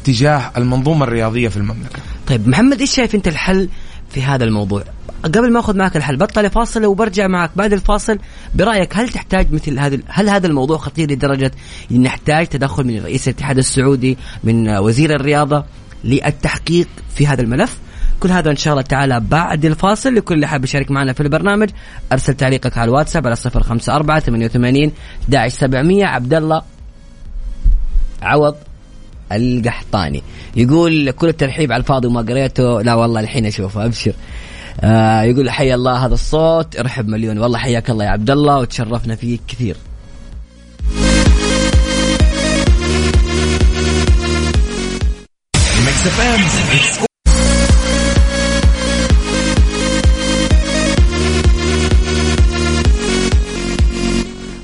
تجاه 0.04 0.52
المنظومة 0.56 1.04
الرياضية 1.04 1.48
في 1.48 1.56
المملكة. 1.56 1.98
طيب 2.26 2.48
محمد 2.48 2.80
إيش 2.80 2.94
شايف 2.94 3.14
أنت 3.14 3.28
الحل 3.28 3.68
في 4.10 4.22
هذا 4.22 4.44
الموضوع؟ 4.44 4.84
قبل 5.24 5.52
ما 5.52 5.60
أخذ 5.60 5.76
معك 5.76 5.96
الحل 5.96 6.16
بطل 6.16 6.50
فاصل 6.50 6.84
وبرجع 6.84 7.26
معك 7.26 7.50
بعد 7.56 7.72
الفاصل 7.72 8.18
برأيك 8.54 8.96
هل 8.96 9.08
تحتاج 9.08 9.52
مثل 9.52 9.78
هذا 9.78 9.98
هل 10.08 10.28
هذا 10.28 10.46
الموضوع 10.46 10.76
خطير 10.78 11.10
لدرجة 11.10 11.52
نحتاج 11.90 12.46
تدخل 12.46 12.84
من 12.84 13.02
رئيس 13.02 13.28
الاتحاد 13.28 13.58
السعودي 13.58 14.18
من 14.44 14.68
وزير 14.78 15.14
الرياضة 15.14 15.64
للتحقيق 16.04 16.88
في 17.14 17.26
هذا 17.26 17.42
الملف؟ 17.42 17.78
كل 18.20 18.30
هذا 18.30 18.50
إن 18.50 18.56
شاء 18.56 18.72
الله 18.72 18.82
تعالى 18.82 19.20
بعد 19.20 19.64
الفاصل. 19.64 20.14
لكل 20.14 20.34
اللي 20.34 20.46
حاب 20.46 20.64
يشارك 20.64 20.90
معنا 20.90 21.12
في 21.12 21.20
البرنامج 21.20 21.70
أرسل 22.12 22.34
تعليقك 22.34 22.78
على 22.78 22.88
الواتساب 22.88 23.26
على 23.26 23.36
054 23.36 24.20
88 24.20 24.92
11700 25.28 26.04
عبد 26.04 26.34
الله 26.34 26.62
عوض 28.22 28.56
القحطاني. 29.32 30.22
يقول 30.56 31.10
كل 31.10 31.28
الترحيب 31.28 31.72
على 31.72 31.80
الفاضي 31.80 32.08
وما 32.08 32.20
قريته. 32.20 32.82
لا 32.82 32.94
والله 32.94 33.20
الحين 33.20 33.46
أشوفه 33.46 33.84
أبشر. 33.84 34.12
آه 34.80 35.22
يقول 35.22 35.50
حيا 35.50 35.74
الله 35.74 36.06
هذا 36.06 36.14
الصوت 36.14 36.76
ارحب 36.76 37.08
مليون. 37.08 37.38
والله 37.38 37.58
حياك 37.58 37.90
الله 37.90 38.04
يا 38.04 38.10
عبد 38.10 38.30
الله 38.30 38.58
وتشرفنا 38.58 39.16
فيك 39.16 39.40
كثير. 39.48 39.76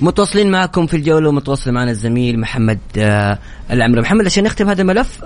متواصلين 0.01 0.51
معكم 0.51 0.87
في 0.87 0.97
الجولة 0.97 1.29
ومتواصل 1.29 1.73
معنا 1.73 1.91
الزميل 1.91 2.41
محمد 2.41 2.79
آه 2.99 3.39
العمري 3.71 4.01
محمد 4.01 4.27
عشان 4.27 4.45
نختم 4.45 4.69
هذا 4.69 4.83
الملف 4.83 5.21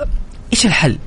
إيش 0.53 0.67
الحل 0.67 0.99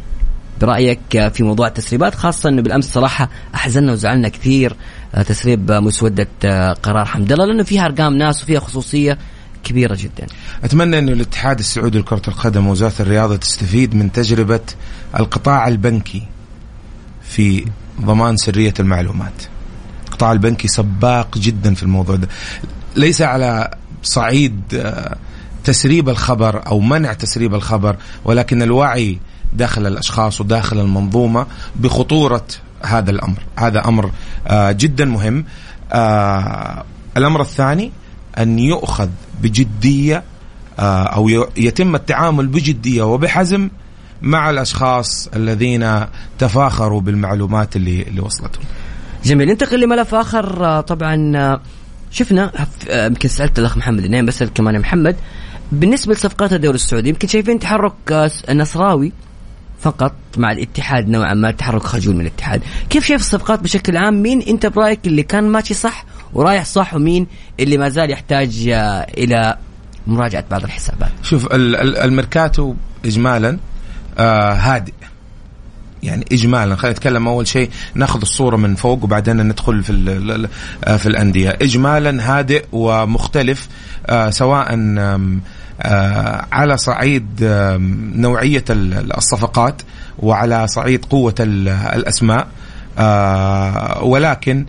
برأيك 0.61 1.15
آه، 1.15 1.29
في 1.29 1.43
موضوع 1.43 1.67
التسريبات 1.67 2.15
خاصة 2.15 2.49
إنه 2.49 2.61
بالأمس 2.61 2.93
صراحة 2.93 3.29
أحزننا 3.55 3.91
وزعلنا 3.91 4.29
كثير 4.29 4.75
آه 5.15 5.21
تسريب 5.21 5.71
آه، 5.71 5.79
مسودة 5.79 6.27
قرار 6.73 7.05
حمد 7.05 7.31
الله 7.31 7.45
لأنه 7.45 7.63
فيها 7.63 7.85
أرقام 7.85 8.13
ناس 8.13 8.43
وفيها 8.43 8.59
خصوصية 8.59 9.17
كبيرة 9.63 9.95
جدا 9.95 10.27
أتمنى 10.63 10.99
إنه 10.99 11.11
الاتحاد 11.11 11.59
السعودي 11.59 11.99
لكرة 11.99 12.21
القدم 12.27 12.67
ووزارة 12.67 12.93
الرياضة 12.99 13.35
تستفيد 13.35 13.95
من 13.95 14.11
تجربة 14.11 14.59
القطاع 15.19 15.67
البنكي 15.67 16.23
في 17.21 17.65
ضمان 18.01 18.37
سرية 18.37 18.73
المعلومات. 18.79 19.43
القطاع 20.07 20.31
البنكي 20.31 20.67
سباق 20.67 21.37
جدا 21.37 21.73
في 21.73 21.83
الموضوع 21.83 22.15
ده. 22.15 22.27
ليس 22.97 23.21
على 23.21 23.71
صعيد 24.03 24.61
آه، 24.73 25.15
تسريب 25.63 26.09
الخبر 26.09 26.67
أو 26.67 26.79
منع 26.79 27.13
تسريب 27.13 27.55
الخبر 27.55 27.95
ولكن 28.25 28.61
الوعي 28.61 29.19
داخل 29.53 29.87
الأشخاص 29.87 30.41
وداخل 30.41 30.79
المنظومة 30.79 31.45
بخطورة 31.75 32.45
هذا 32.83 33.11
الأمر، 33.11 33.37
هذا 33.55 33.87
أمر 33.87 34.11
آه، 34.47 34.71
جدا 34.71 35.05
مهم. 35.05 35.45
آه، 35.93 36.83
الأمر 37.17 37.41
الثاني 37.41 37.91
أن 38.37 38.59
يؤخذ 38.59 39.09
بجدية 39.41 40.23
أو 40.79 41.29
يتم 41.57 41.95
التعامل 41.95 42.47
بجدية 42.47 43.03
وبحزم 43.03 43.69
مع 44.21 44.49
الأشخاص 44.49 45.27
الذين 45.35 46.05
تفاخروا 46.39 47.01
بالمعلومات 47.01 47.75
اللي 47.75 48.01
اللي 48.01 48.21
وصلتهم. 48.21 48.63
جميل 49.25 49.47
ننتقل 49.47 49.79
لملف 49.79 50.15
آخر 50.15 50.81
طبعا 50.81 51.59
شفنا 52.11 52.51
آه، 52.89 53.05
يمكن 53.05 53.29
سألت 53.29 53.59
الأخ 53.59 53.77
محمد 53.77 54.03
النايم 54.05 54.25
بسال 54.25 54.53
كمان 54.53 54.75
يا 54.75 54.79
محمد. 54.79 55.15
بالنسبة 55.71 56.13
لصفقات 56.13 56.53
الدوري 56.53 56.75
السعودي 56.75 57.09
يمكن 57.09 57.27
شايفين 57.27 57.59
تحرك 57.59 57.93
آه، 58.11 58.31
النصراوي 58.49 59.11
فقط 59.79 60.13
مع 60.37 60.51
الاتحاد 60.51 61.09
نوعا 61.09 61.33
ما 61.33 61.51
تحرك 61.51 61.81
خجول 61.83 62.15
من 62.15 62.21
الاتحاد. 62.21 62.61
كيف 62.89 63.05
شايف 63.05 63.21
الصفقات 63.21 63.59
بشكل 63.59 63.97
عام؟ 63.97 64.21
مين 64.21 64.41
أنت 64.41 64.65
برأيك 64.65 64.99
اللي 65.07 65.23
كان 65.23 65.43
ماشي 65.49 65.73
صح 65.73 66.05
ورايح 66.33 66.65
صح 66.65 66.93
ومين 66.93 67.27
اللي 67.59 67.77
ما 67.77 67.89
زال 67.89 68.11
يحتاج 68.11 68.67
آه، 68.67 69.07
إلى 69.17 69.57
مراجعة 70.07 70.43
بعض 70.51 70.63
الحسابات؟ 70.63 71.09
شوف 71.23 71.45
ال- 71.45 71.75
ال- 71.75 71.97
الميركاتو 71.97 72.75
اجمالا 73.05 73.57
آه 74.17 74.53
هادئ. 74.53 74.93
يعني 76.03 76.25
اجمالا. 76.31 76.75
خلينا 76.75 76.97
نتكلم 76.97 77.27
أول 77.27 77.47
شيء 77.47 77.69
نأخذ 77.95 78.21
الصورة 78.21 78.55
من 78.55 78.75
فوق 78.75 79.03
وبعدين 79.03 79.41
ندخل 79.47 79.83
في 79.83 80.47
آه، 80.83 80.97
في 80.97 81.05
الأندية. 81.05 81.49
اجمالا 81.61 82.37
هادئ 82.37 82.65
ومختلف 82.71 83.67
آه 84.07 84.29
سواء 84.29 84.67
آه 85.81 86.45
على 86.51 86.77
صعيد 86.77 87.27
نوعية 88.15 88.63
ال- 88.69 89.17
الصفقات 89.17 89.81
وعلى 90.19 90.67
صعيد 90.67 91.05
قوة 91.05 91.35
ال- 91.39 91.67
الأسماء 91.69 92.47
ولكن 94.01 94.65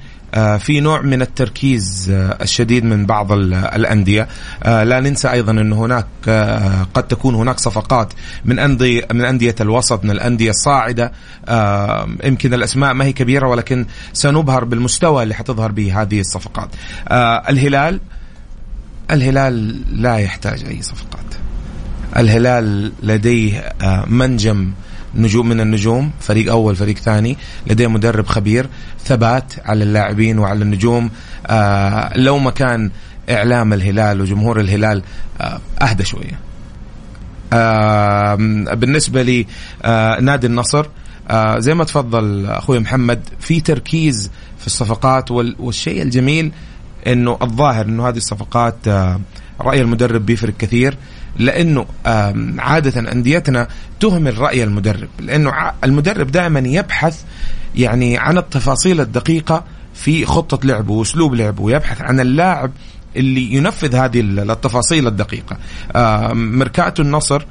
في 0.58 0.80
نوع 0.80 1.00
من 1.00 1.22
التركيز 1.22 2.10
آه، 2.10 2.38
الشديد 2.42 2.84
من 2.84 3.06
بعض 3.06 3.32
ال- 3.32 3.54
الأندية. 3.54 4.28
آه، 4.62 4.84
لا 4.84 5.00
ننسى 5.00 5.30
أيضا 5.30 5.52
أن 5.52 5.72
هناك 5.72 6.06
آه، 6.28 6.86
قد 6.94 7.02
تكون 7.02 7.34
هناك 7.34 7.58
صفقات 7.60 8.12
من 8.44 8.58
أندية 8.58 9.06
من 9.12 9.24
أندية 9.24 9.54
الوسط 9.60 10.04
من 10.04 10.10
الأندية 10.10 10.50
الصاعدة. 10.50 11.12
آه، 11.48 12.08
يمكن 12.24 12.54
الأسماء 12.54 12.94
ما 12.94 13.04
هي 13.04 13.12
كبيرة 13.12 13.48
ولكن 13.48 13.86
سنبهر 14.12 14.64
بالمستوى 14.64 15.22
اللي 15.22 15.34
حتظهر 15.34 15.72
به 15.72 16.02
هذه 16.02 16.20
الصفقات. 16.20 16.68
آه، 17.08 17.48
الهلال 17.50 18.00
الهلال 19.10 19.82
لا 20.02 20.16
يحتاج 20.16 20.64
أي 20.64 20.82
صفقات. 20.82 21.18
الهلال 22.16 22.92
لديه 23.02 23.58
آه، 23.82 24.04
منجم 24.06 24.70
نجوم 25.14 25.48
من 25.48 25.60
النجوم 25.60 26.10
فريق 26.20 26.50
أول 26.52 26.76
فريق 26.76 26.96
ثاني 26.98 27.36
لديه 27.66 27.86
مدرب 27.86 28.26
خبير 28.26 28.66
ثبات 29.04 29.52
على 29.64 29.84
اللاعبين 29.84 30.38
وعلى 30.38 30.62
النجوم. 30.62 31.10
آه 31.46 32.18
لو 32.18 32.38
ما 32.38 32.50
كان 32.50 32.90
إعلام 33.30 33.72
الهلال 33.72 34.20
وجمهور 34.20 34.60
الهلال 34.60 35.02
آه 35.40 35.60
أهدى 35.82 36.04
شوية. 36.04 36.38
آه 37.52 38.34
بالنسبة 38.74 39.22
لي 39.22 39.46
آه 39.82 40.18
النصر 40.44 40.86
زي 41.58 41.74
ما 41.74 41.84
تفضل 41.84 42.46
أخوي 42.46 42.78
محمد 42.78 43.20
في 43.40 43.60
تركيز 43.60 44.30
في 44.58 44.66
الصفقات 44.66 45.30
وال- 45.30 45.56
والشيء 45.58 46.02
الجميل 46.02 46.52
إنه 47.06 47.38
الظاهر 47.42 47.84
إنه 47.84 48.08
هذه 48.08 48.16
الصفقات 48.16 48.88
رأي 49.60 49.80
المدرب 49.80 50.26
بيفرق 50.26 50.56
كثير. 50.58 50.96
لأنه 51.36 51.86
عادة 52.58 53.12
أنديتنا 53.12 53.68
تهمل 54.00 54.38
راي 54.38 54.64
المدرب 54.64 55.08
لأنه 55.20 55.52
المدرب 55.84 56.30
دائما 56.30 56.60
يبحث 56.60 57.22
يعني 57.76 58.18
عن 58.18 58.38
التفاصيل 58.38 59.00
الدقيقة 59.00 59.64
في 59.94 60.26
خطة 60.26 60.66
لعبه 60.66 60.92
وأسلوب 60.92 61.34
لعبه 61.34 61.62
ويبحث 61.62 62.00
عن 62.00 62.20
اللاعب 62.20 62.70
اللي 63.16 63.52
ينفذ 63.54 63.96
هذه 63.96 64.20
ال- 64.20 64.50
التفاصيل 64.50 65.06
الدقيقة. 65.06 65.56
ميركاتو 66.34 67.02
النصر 67.02 67.42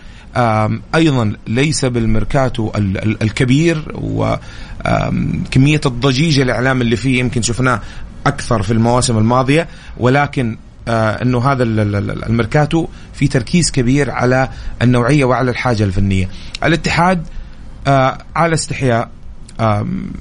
أيضا 0.96 1.34
ليس 1.48 1.86
بالميركاتو 1.86 2.72
ال- 2.76 2.98
ال- 3.04 3.24
الكبير 3.24 3.84
وكميه 3.94 5.82
الضجيج 5.86 6.40
الإعلام 6.40 6.82
اللي 6.82 6.96
فيه 6.96 7.20
يمكن 7.20 7.42
شفناه 7.42 7.82
أكثر 8.28 8.62
في 8.62 8.72
المواسم 8.74 9.18
الماضية 9.18 9.68
ولكن 9.98 10.58
إنه 10.88 11.52
هذا 11.52 11.64
ال- 11.64 11.80
ال- 11.80 11.96
ال- 11.96 12.24
الميركاتو 12.26 12.88
في 13.14 13.28
تركيز 13.28 13.72
كبير 13.72 14.12
على 14.12 14.50
النوعية 14.82 15.26
وعلى 15.26 15.52
الحاجة 15.52 15.84
الفنية. 15.84 16.30
الاتحاد 16.64 17.24
آه 17.88 18.18
على 18.36 18.54
استحياء 18.54 19.10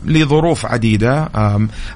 لظروف 0.04 0.66
عديدة. 0.66 1.28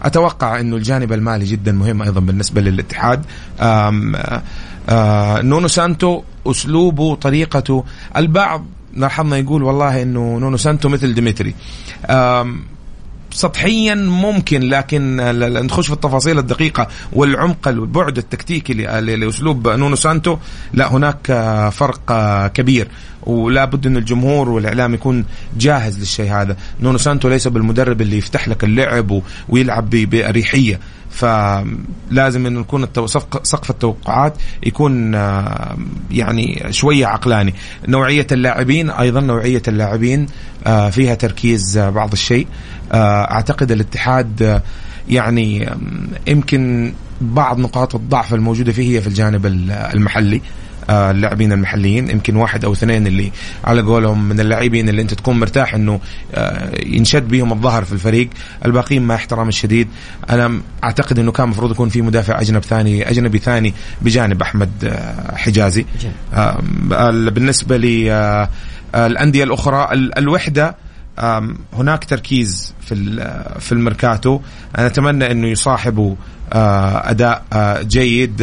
أتوقع 0.02 0.60
أنه 0.60 0.76
الجانب 0.76 1.12
المالي 1.12 1.44
جدا 1.44 1.72
مهم 1.72 2.02
أيضا 2.02 2.20
بالنسبة 2.20 2.60
للاتحاد. 2.60 3.24
آه، 3.60 4.42
آه، 4.88 5.42
نونو 5.42 5.68
سانتو 5.68 6.22
أسلوبه 6.46 7.14
طريقته. 7.14 7.84
البعض 8.16 8.64
لاحظنا 8.96 9.36
يقول 9.36 9.62
والله 9.62 10.02
أنه 10.02 10.38
نونو 10.38 10.56
سانتو 10.56 10.88
مثل 10.88 11.14
ديمتري. 11.14 11.54
سطحيا 13.32 13.94
ممكن 13.94 14.60
لكن 14.60 15.16
نخش 15.66 15.86
في 15.86 15.92
التفاصيل 15.92 16.38
الدقيقة 16.38 16.88
والعمق 17.12 17.68
والبعد 17.68 18.18
التكتيكي 18.18 18.74
لأسلوب 18.74 19.68
نونو 19.68 19.96
سانتو. 19.96 20.36
لا 20.74 20.92
هناك 20.92 21.26
فرق 21.72 22.12
كبير 22.46 22.88
ولا 23.22 23.64
بد 23.64 23.86
أن 23.86 23.96
الجمهور 23.96 24.48
والإعلام 24.48 24.94
يكون 24.94 25.24
جاهز 25.58 25.98
للشيء 25.98 26.32
هذا. 26.32 26.56
نونو 26.80 26.98
سانتو 26.98 27.28
ليس 27.28 27.48
بالمدرب 27.48 28.00
اللي 28.00 28.18
يفتح 28.18 28.48
لك 28.48 28.64
اللعب 28.64 29.22
ويلعب 29.48 29.90
بأريحية. 29.90 30.80
فلازم 31.10 32.46
إنه 32.46 32.60
يكون 32.60 32.84
التو- 32.86 33.06
سقف 33.42 33.70
التوقعات 33.70 34.34
يكون 34.66 35.14
يعني 36.10 36.62
شوية 36.70 37.06
عقلاني. 37.06 37.54
نوعية 37.88 38.26
اللاعبين 38.32 38.90
أيضا 38.90 39.20
نوعية 39.20 39.62
اللاعبين 39.68 40.26
آه، 40.66 40.90
فيها 40.90 41.14
تركيز 41.14 41.76
آه، 41.78 41.90
بعض 41.90 42.12
الشيء. 42.12 42.46
آه، 42.92 43.30
أعتقد 43.30 43.72
الاتحاد 43.72 44.62
يعني 45.08 45.68
يمكن 46.26 46.92
بعض 47.20 47.58
نقاط 47.58 47.94
الضعف 47.94 48.34
الموجودة 48.34 48.72
فيه 48.72 48.96
هي 48.96 49.00
في 49.00 49.06
الجانب 49.06 49.46
ال- 49.46 49.70
المحلي. 49.70 50.40
اللاعبين 50.90 51.52
المحليين. 51.52 52.10
يمكن 52.10 52.36
واحد 52.36 52.64
أو 52.64 52.72
اثنين 52.72 53.06
اللي 53.06 53.32
على 53.64 53.82
قولهم 53.82 54.28
من 54.28 54.40
اللاعبين 54.40 54.88
اللي 54.88 55.02
أنت 55.02 55.14
تكون 55.14 55.40
مرتاح 55.40 55.74
إنه 55.74 56.00
آه، 56.34 56.70
ينشد 56.86 57.28
بهم 57.28 57.52
الظهر 57.52 57.84
في 57.84 57.92
الفريق. 57.92 58.28
الباقيين 58.64 59.02
مع 59.02 59.14
احترام 59.14 59.48
الشديد. 59.48 59.88
أنا 60.30 60.60
أعتقد 60.84 61.18
إنه 61.18 61.32
كان 61.32 61.44
المفروض 61.44 61.70
يكون 61.70 61.88
في 61.88 62.02
مدافع 62.02 62.40
اجنبي 62.40 62.66
ثاني 62.66 63.10
أجنبي 63.10 63.38
ثاني 63.38 63.74
بجانب 64.02 64.42
أحمد 64.42 64.70
آه، 64.84 65.36
حجازي. 65.36 65.86
آه، 66.34 66.62
ال- 66.92 67.30
بالنسبة 67.30 67.76
للانديه 67.76 69.44
الأخرى 69.44 69.88
ال- 69.92 70.18
الوحدة 70.18 70.76
هناك 71.72 72.04
تركيز 72.04 72.74
في 72.80 72.94
في 73.60 73.72
الميركاتو. 73.72 74.40
أنا 74.78 74.86
أتمنى 74.86 75.30
إنه 75.32 75.46
يصاحبوا 75.48 76.14
أداء 76.52 77.42
جيد. 77.82 78.42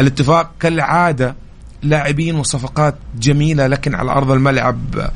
الاتفاق 0.00 0.50
كالعادة 0.60 1.34
لاعبين 1.82 2.34
وصفقات 2.34 2.94
جميلة 3.18 3.66
لكن 3.66 3.94
على 3.94 4.10
أرض 4.10 4.30
الملعب. 4.30 5.10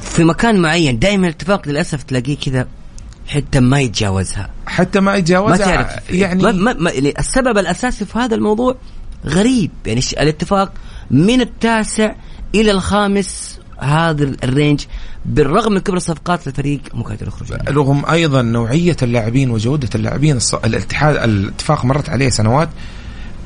في 0.00 0.24
مكان 0.24 0.60
معين 0.62 0.98
دائما 0.98 1.26
الاتفاق 1.26 1.68
للأسف 1.68 2.02
تلاقيه 2.02 2.36
كذا 2.36 2.66
حتى 3.28 3.60
ما 3.60 3.80
يتجاوزها. 3.80 4.50
حتى 4.66 5.00
ما 5.00 5.12
ما 5.12 5.18
يتجاوزها 5.18 5.56
تعرف. 5.56 6.10
يعني 6.10 6.42
ما 6.42 6.52
ما 6.52 6.72
ما 6.72 6.90
يعني 6.90 7.14
السبب 7.18 7.58
الأساسي 7.58 8.04
في 8.04 8.18
هذا 8.18 8.34
الموضوع 8.34 8.76
غريب. 9.26 9.70
يعني 9.86 10.00
الاتفاق 10.20 10.72
من 11.10 11.40
التاسع 11.40 12.12
إلى 12.54 12.70
الخامس 12.70 13.60
هذا 13.78 14.24
الرينج 14.44 14.84
بالرغم 15.26 15.72
من 15.72 15.78
كبر 15.78 15.96
الصفقات 15.96 16.48
الفريق 16.48 16.80
مو 16.94 17.02
قادر 17.02 17.28
يخرج. 17.28 17.52
رغم 17.68 18.04
أيضا 18.10 18.42
نوعية 18.42 18.96
اللاعبين 19.02 19.50
وجودة 19.50 19.88
اللاعبين 19.94 20.38
الاتحاد 20.64 21.16
الاتفاق 21.16 21.84
مرت 21.84 22.08
عليه 22.08 22.28
سنوات. 22.28 22.68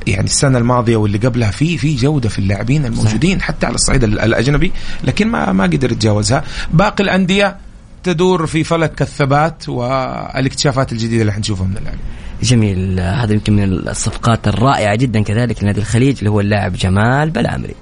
يعني 0.07 0.25
السنة 0.25 0.57
الماضية 0.57 0.95
واللي 0.95 1.17
قبلها 1.17 1.51
في 1.51 1.77
في 1.77 1.95
جودة 1.95 2.29
في 2.29 2.39
اللاعبين 2.39 2.85
الموجودين 2.85 3.41
حتى 3.41 3.65
على 3.65 3.75
الصعيد 3.75 4.03
ال- 4.03 4.19
الأجنبي 4.19 4.71
لكن 5.03 5.27
ما 5.27 5.51
ما 5.51 5.63
قدر 5.63 5.91
يتجاوزها 5.91 6.43
باقي 6.73 7.03
الأندية 7.03 7.57
تدور 8.03 8.45
في 8.47 8.63
فلك 8.63 9.01
الثبات 9.01 9.69
والاكتشافات 9.69 10.91
الجديدة 10.91 11.21
اللي 11.21 11.33
حنشوفها 11.33 11.65
من 11.67 11.77
اللاعبين. 11.77 12.01
جميل. 12.43 12.99
هذا 12.99 13.33
يمكن 13.33 13.55
من 13.55 13.63
الصفقات 13.63 14.47
الرائعة 14.47 14.95
جدا 14.95 15.23
كذلك 15.23 15.63
لنادي 15.63 15.79
الخليج 15.79 16.17
اللي 16.17 16.29
هو 16.29 16.39
اللاعب 16.39 16.73
جمال 16.73 17.29
بلعمري. 17.29 17.75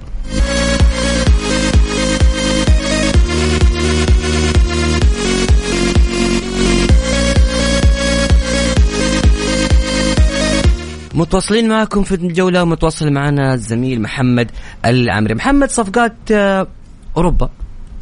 متواصلين 11.16 11.68
معكم 11.68 12.02
في 12.02 12.14
الجولة. 12.14 12.62
ومتواصل 12.62 13.10
معنا 13.10 13.54
الزميل 13.54 14.02
محمد 14.02 14.50
العمري 14.84 15.34
محمد 15.34 15.70
صفقات 15.70 16.14
آه، 16.32 16.66
أوروبا. 17.16 17.50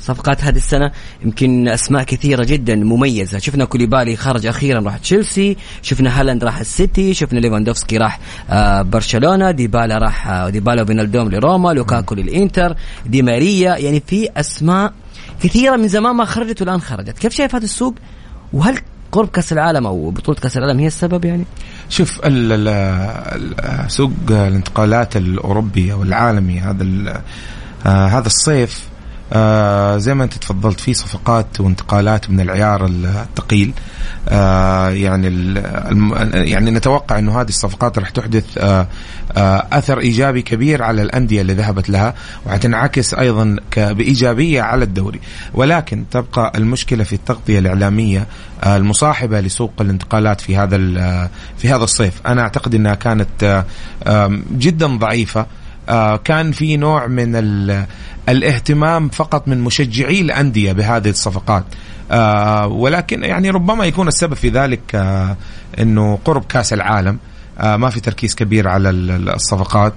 صفقات 0.00 0.44
هذه 0.44 0.56
السنة 0.56 0.92
يمكن 1.24 1.68
أسماء 1.68 2.02
كثيرة 2.02 2.44
جدا 2.44 2.76
مميزة. 2.76 3.38
شفنا 3.38 3.64
كوليبالي 3.64 4.16
خرج 4.16 4.46
أخيرا 4.46 4.80
راح 4.80 4.96
تشيلسي. 4.96 5.56
شفنا 5.82 6.20
هالاند 6.20 6.44
راح 6.44 6.60
السيتي. 6.60 7.14
شفنا 7.14 7.38
ليفاندوفسكي 7.38 7.96
راح 7.98 8.20
آه، 8.50 8.82
برشلونة. 8.82 9.50
ديبالا 9.50 9.98
راح 9.98 10.28
آه، 10.28 10.48
ديبالا 10.48 10.82
وفينالدوم 10.82 11.28
لروما. 11.28 11.72
لوكاكو 11.72 12.14
للإنتر. 12.14 12.76
دي 13.06 13.22
ماريا. 13.22 13.76
يعني 13.76 14.02
في 14.06 14.28
أسماء 14.36 14.92
كثيرة 15.42 15.76
من 15.76 15.88
زمان 15.88 16.16
ما 16.16 16.24
خرجت 16.24 16.60
والآن 16.60 16.80
خرجت. 16.80 17.18
كيف 17.18 17.32
شايف 17.32 17.54
هذا 17.54 17.64
السوق؟ 17.64 17.94
وهل 18.52 18.78
قرب 19.14 19.28
كأس 19.28 19.52
العالم 19.52 19.86
أو 19.86 20.10
بطولة 20.10 20.38
كأس 20.38 20.56
العالم 20.56 20.78
هي 20.78 20.86
السبب 20.86 21.24
يعني؟ 21.24 21.44
شوف 21.88 22.20
ال 22.26 22.52
ال 22.52 22.68
ال 22.68 23.90
سوق 23.90 24.12
الانتقالات 24.30 25.16
الاوروبي 25.16 25.92
أو 25.92 26.02
العالمي 26.02 26.60
هذا 26.60 26.84
آه 27.86 28.06
هذا 28.06 28.26
الصيف 28.26 28.88
آه 29.34 29.96
زي 29.96 30.14
ما 30.14 30.24
انت 30.24 30.34
تفضلت 30.34 30.80
في 30.80 30.94
صفقات 30.94 31.60
وانتقالات 31.60 32.30
من 32.30 32.40
العيار 32.40 32.86
الثقيل. 32.86 33.72
آه 34.28 34.88
يعني 34.90 35.28
ال- 35.28 35.58
الم- 35.66 36.30
يعني 36.34 36.70
نتوقع 36.70 37.18
إنه 37.18 37.40
هذه 37.40 37.48
الصفقات 37.48 37.98
راح 37.98 38.10
تحدث 38.10 38.44
آه 38.58 38.88
آه 39.36 39.66
أثر 39.72 39.98
إيجابي 39.98 40.42
كبير 40.42 40.82
على 40.82 41.02
الأندية 41.02 41.40
اللي 41.40 41.52
ذهبت 41.54 41.88
لها 41.90 42.14
وحتنعكس 42.46 43.14
أيضا 43.14 43.56
بإيجابية 43.76 44.62
على 44.62 44.84
الدوري. 44.84 45.20
ولكن 45.54 46.04
تبقى 46.10 46.52
المشكلة 46.56 47.04
في 47.04 47.12
التغطية 47.12 47.58
الإعلامية 47.58 48.26
آه 48.64 48.76
المصاحبة 48.76 49.40
لسوق 49.40 49.72
الانتقالات 49.80 50.40
في 50.40 50.56
هذا 50.56 50.76
في 51.58 51.68
هذا 51.68 51.84
الصيف. 51.84 52.20
أنا 52.26 52.42
أعتقد 52.42 52.74
إنها 52.74 52.94
كانت 52.94 53.64
آه، 54.06 54.30
جدا 54.52 54.86
ضعيفة. 54.86 55.46
كان 56.24 56.52
في 56.52 56.76
نوع 56.76 57.06
من 57.06 57.36
ال- 57.36 57.84
الاهتمام 58.28 59.08
فقط 59.08 59.48
من 59.48 59.60
مشجعي 59.60 60.20
الأندية 60.20 60.72
بهذه 60.72 61.10
الصفقات. 61.10 61.64
آه، 62.10 62.66
ولكن 62.66 63.24
يعني 63.24 63.50
ربما 63.50 63.84
يكون 63.84 64.08
السبب 64.08 64.34
في 64.34 64.48
ذلك 64.48 64.80
آه، 64.94 65.36
إنه 65.80 66.18
قرب 66.24 66.44
كأس 66.44 66.72
العالم. 66.72 67.18
آه، 67.60 67.76
ما 67.76 67.90
في 67.90 68.00
تركيز 68.00 68.34
كبير 68.34 68.68
على 68.68 68.90
ال- 68.90 69.10
ال- 69.10 69.28
الصفقات. 69.34 69.92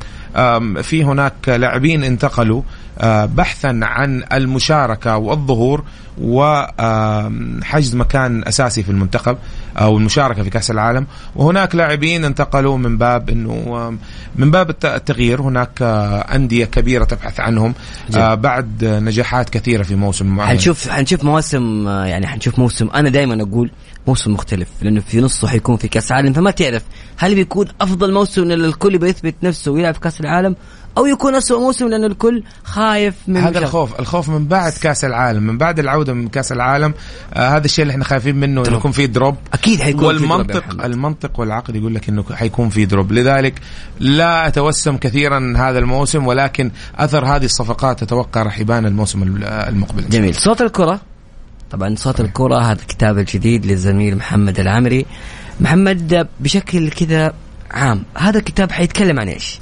في 0.81 1.03
هناك 1.03 1.49
لاعبين 1.49 2.03
انتقلوا 2.03 2.61
آه، 2.99 3.25
بحثا 3.25 3.79
عن 3.83 4.23
المشاركة 4.33 5.17
والظهور 5.17 5.83
وحجز 6.21 7.95
مكان 7.95 8.43
أساسي 8.47 8.83
في 8.83 8.89
المنتخب 8.89 9.37
أو 9.77 9.97
المشاركة 9.97 10.43
في 10.43 10.49
كأس 10.49 10.71
العالم. 10.71 11.07
وهناك 11.35 11.75
لاعبين 11.75 12.25
انتقلوا 12.25 12.77
من 12.77 12.97
باب 12.97 13.29
أنه 13.29 13.97
من 14.35 14.51
باب 14.51 14.69
الت- 14.69 14.85
التغيير. 14.85 15.41
هناك 15.41 15.69
آه، 15.81 16.19
أندية 16.35 16.65
كبيرة 16.65 17.03
تبحث 17.03 17.39
عنهم 17.39 17.73
آه، 18.15 18.33
بعد 18.35 18.85
نجاحات 18.85 19.49
كثيرة 19.49 19.83
في 19.83 19.95
موسم 19.95 20.25
معين. 20.25 20.49
حنشوف 20.49 20.89
حنشوف 20.89 21.23
مواسم 21.23 21.87
يعني 21.87 22.27
حنشوف 22.27 22.59
موسم. 22.59 22.89
أنا 22.95 23.09
دائما 23.09 23.43
أقول 23.43 23.71
موسم 24.07 24.33
مختلف 24.33 24.67
لأنه 24.81 25.01
في 25.01 25.21
نصه 25.21 25.47
حيكون 25.47 25.77
في 25.77 25.87
كأس 25.87 26.11
عالم 26.11 26.33
فما 26.33 26.51
تعرف 26.51 26.83
هل 27.17 27.35
بيكون 27.35 27.67
أفضل 27.81 28.13
موسم 28.13 28.43
للكل 28.43 28.97
بيثبت 28.97 29.35
نفسه 29.43 29.71
ويلعب 29.71 29.93
في 29.93 29.99
كأس 29.99 30.19
العالم 30.21 30.26
العالم 30.27 30.55
أو 30.97 31.05
يكون 31.05 31.35
أسوأ 31.35 31.59
موسم 31.59 31.87
لأنه 31.87 32.07
الكل 32.07 32.43
خايف 32.63 33.15
من 33.27 33.37
هذا. 33.37 33.59
الخوف 33.59 33.99
الخوف 33.99 34.29
من 34.29 34.47
بعد 34.47 34.71
كأس 34.71 35.05
العالم 35.05 35.43
من 35.43 35.57
بعد 35.57 35.79
العودة 35.79 36.13
من 36.13 36.27
كأس 36.27 36.51
العالم 36.51 36.93
آه 37.33 37.49
هذا 37.57 37.65
الشيء 37.65 37.83
اللي 37.83 37.91
إحنا 37.91 38.03
خايفين 38.03 38.35
منه 38.35 38.67
إنه 38.67 38.77
يكون 38.77 38.91
في 38.91 39.07
drop. 39.07 39.35
أكيد 39.53 39.81
حيكون 39.81 40.17
في 40.17 40.25
drop 40.25 40.31
والمنطق. 40.31 40.83
المنطق 40.83 41.39
والعقل 41.39 41.75
يقول 41.75 41.95
لك 41.95 42.09
إنه 42.09 42.23
حيكون 42.33 42.69
في 42.69 42.85
drop. 42.85 43.11
لذلك 43.11 43.61
لا 43.99 44.47
أتوسم 44.47 44.97
كثيرا 44.97 45.53
هذا 45.57 45.79
الموسم 45.79 46.27
ولكن 46.27 46.71
أثر 46.95 47.25
هذه 47.25 47.45
الصفقات 47.45 48.03
أتوقع 48.03 48.43
راح 48.43 48.59
يبان 48.59 48.85
الموسم 48.85 49.23
المقبل. 49.47 50.09
جميل. 50.09 50.35
صوت 50.35 50.61
الكرة. 50.61 51.01
طبعا 51.71 51.95
صوت 51.95 52.19
الكرة 52.19 52.59
هذا 52.61 52.81
الكتاب 52.81 53.17
الجديد 53.17 53.65
للزميل 53.65 54.15
محمد 54.15 54.59
العمري 54.59 55.05
محمد 55.59 56.27
بشكل 56.39 56.89
كذا 56.89 57.33
عام 57.71 58.03
هذا 58.17 58.37
الكتاب 58.37 58.71
حيتكلم 58.71 59.19
عن 59.19 59.27
إيش؟ 59.27 59.59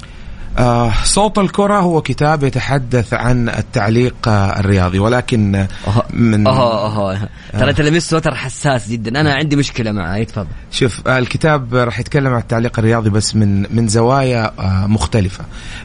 آه 0.58 0.92
صوت 1.04 1.38
الكرة 1.38 1.80
هو 1.80 2.02
كتاب 2.02 2.44
يتحدث 2.44 3.14
عن 3.14 3.48
التعليق 3.48 4.14
آه 4.28 4.60
الرياضي 4.60 4.98
ولكن 4.98 5.54
آه، 5.54 5.68
من 6.10 6.46
اوه 6.46 6.98
اوه 6.98 7.28
ترى 7.52 7.72
تلاميذ 7.72 8.10
تويتر 8.10 8.34
حساس 8.34 8.88
جدا. 8.88 9.20
أنا 9.20 9.34
عندي 9.34 9.56
مشكلة 9.56 9.92
معاه 9.92 10.22
تفضل. 10.22 10.46
شوف 10.70 11.08
آه، 11.08 11.18
الكتاب 11.18 11.74
راح 11.74 12.00
يتكلم 12.00 12.32
عن 12.32 12.40
التعليق 12.40 12.78
الرياضي 12.78 13.10
بس 13.10 13.36
من 13.36 13.76
من 13.76 13.88
زوايا 13.88 14.52
آه، 14.58 14.86
مختلفة. 14.86 15.44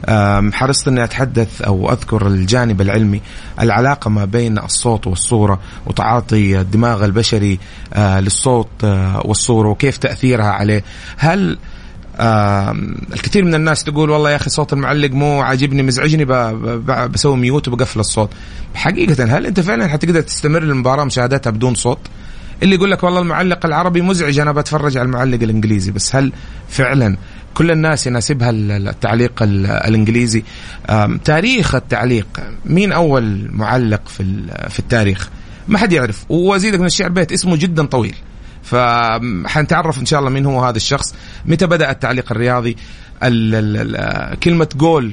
آم، 0.10 0.54
حرصت 0.54 0.88
إني 0.88 1.04
أتحدث 1.04 1.62
أو 1.62 1.92
أذكر 1.92 2.28
الجانب 2.28 2.82
العلمي 2.82 3.22
العلاقة 3.60 4.10
ما 4.10 4.26
بين 4.26 4.58
الصوت 4.60 5.08
والصورة 5.08 5.60
وتعاطي 5.86 6.60
الدماغ 6.62 7.06
البشري 7.06 7.60
آه، 7.94 8.20
للصوت 8.20 8.70
آه، 8.84 9.22
والصورة 9.26 9.70
وكيف 9.70 9.98
تأثيرها 9.98 10.52
عليه. 10.52 10.84
هل 11.18 11.58
الكثير 12.20 13.46
من 13.46 13.56
الناس 13.56 13.84
تقول 13.84 14.10
والله 14.10 14.32
يا 14.32 14.36
أخي 14.36 14.50
صوت 14.50 14.74
المعلق 14.74 15.12
مو 15.12 15.42
عاجبني 15.42 15.84
مزعجني 15.84 16.26
بسوي 17.08 17.38
ميوت 17.38 17.68
وبقفل 17.68 18.00
الصوت. 18.00 18.30
حقيقة 18.76 19.38
هل 19.38 19.46
أنت 19.46 19.60
فعلا 19.60 19.88
حتقدر 19.88 20.22
تستمر 20.22 20.64
المباراة 20.64 21.04
مشاهدتها 21.04 21.50
بدون 21.52 21.76
صوت؟ 21.76 22.00
اللي 22.64 22.76
يقول 22.76 22.92
لك 22.92 23.04
والله 23.04 23.20
المعلق 23.22 23.66
العربي 23.66 24.02
مزعج 24.02 24.40
أنا 24.40 24.52
بتفرج 24.52 24.98
على 24.98 25.06
المعلق 25.06 25.44
الإنجليزي 25.44 25.92
بس 25.92 26.16
هل 26.16 26.32
فعلا 26.70 27.18
كل 27.54 27.72
الناس 27.72 28.08
يناسبها 28.08 28.50
ال- 28.50 28.88
التعليق 28.88 29.44
ال- 29.44 29.66
الإنجليزي؟ 29.66 30.44
تاريخ 31.26 31.76
التعليق 31.76 32.28
مين 32.66 32.92
أول 32.92 33.48
معلق 33.52 34.08
في 34.08 34.44
في 34.70 34.80
التاريخ؟ 34.80 35.30
ما 35.68 35.78
حد 35.78 35.94
يعرف. 35.94 36.26
وازيدك 36.30 36.80
من 36.80 36.86
الشعر 36.86 37.10
بيت 37.10 37.32
اسمه 37.32 37.56
جدا 37.56 37.86
طويل. 37.86 38.16
فحنتعرف 38.72 40.00
إن 40.00 40.06
شاء 40.06 40.20
الله 40.20 40.30
مين 40.32 40.46
هو 40.46 40.64
هذا 40.66 40.78
الشخص. 40.78 41.14
متى 41.46 41.66
بدأ 41.68 41.92
التعليق 41.92 42.32
الرياضي؟ 42.32 42.78
ال 43.24 43.56
ال 43.56 43.96
ال 43.98 44.40
كلمة 44.40 44.68
جول 44.76 45.12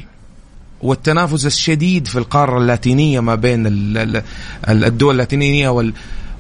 والتنافس 0.83 1.47
الشديد 1.47 2.07
في 2.07 2.19
القارة 2.19 2.59
اللاتينية 2.59 3.21
ما 3.21 3.35
بين 3.35 3.67
ال- 3.67 3.99
ال- 3.99 4.23
ال- 4.69 4.85
الدول 4.85 5.13
اللاتينية 5.15 5.69
وال 5.69 5.93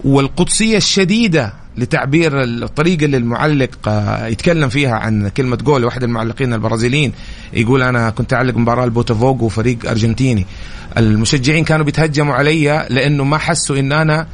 والقدسية 0.04 0.76
الشديدة 0.76 1.52
لتعبير 1.76 2.42
الطريقة 2.42 3.04
اللي 3.04 3.16
المعلق 3.16 3.88
آه، 3.88 4.26
يتكلم 4.26 4.68
فيها 4.68 4.94
عن 4.94 5.28
كلمة 5.28 5.56
جول 5.56 5.84
واحد 5.84 6.02
المعلقين 6.02 6.52
البرازيليين 6.54 7.12
يقول 7.52 7.82
أنا 7.82 8.10
كنت 8.10 8.32
أعلق 8.32 8.56
مباراة 8.56 8.84
البوتافوغو 8.84 9.48
فريق 9.48 9.90
أرجنتيني. 9.90 10.46
المشجعين 10.96 11.64
كانوا 11.64 11.84
بيتهجموا 11.84 12.34
علي 12.34 12.86
لأنه 12.90 13.24
ما 13.24 13.38
حسوا 13.38 13.78
إن 13.78 13.92
أنا 13.92 14.26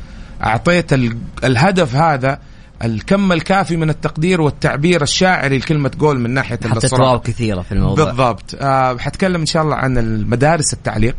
أعطيت 0.45 0.93
ال- 0.93 1.17
الهدف 1.45 1.95
هذا 1.95 2.39
الكم 2.85 3.33
الكافي 3.33 3.77
من 3.77 3.91
التقدير 3.91 4.41
والتعبير 4.41 5.03
الشاعري 5.03 5.59
لكلمة 5.59 5.91
جول 5.99 6.21
من 6.21 6.31
ناحية 6.31 6.59
حطيت. 6.65 6.93
واو 6.93 7.21
كثيرة 7.21 7.63
في 7.63 7.73
الموضوع. 7.73 8.05
بالضبط. 8.05 8.55
آه 8.61 8.99
حتكلم 8.99 9.41
إن 9.41 9.47
شاء 9.47 9.63
الله 9.63 9.77
عن 9.77 9.99
المدارس 9.99 10.73
التعليق. 10.73 11.17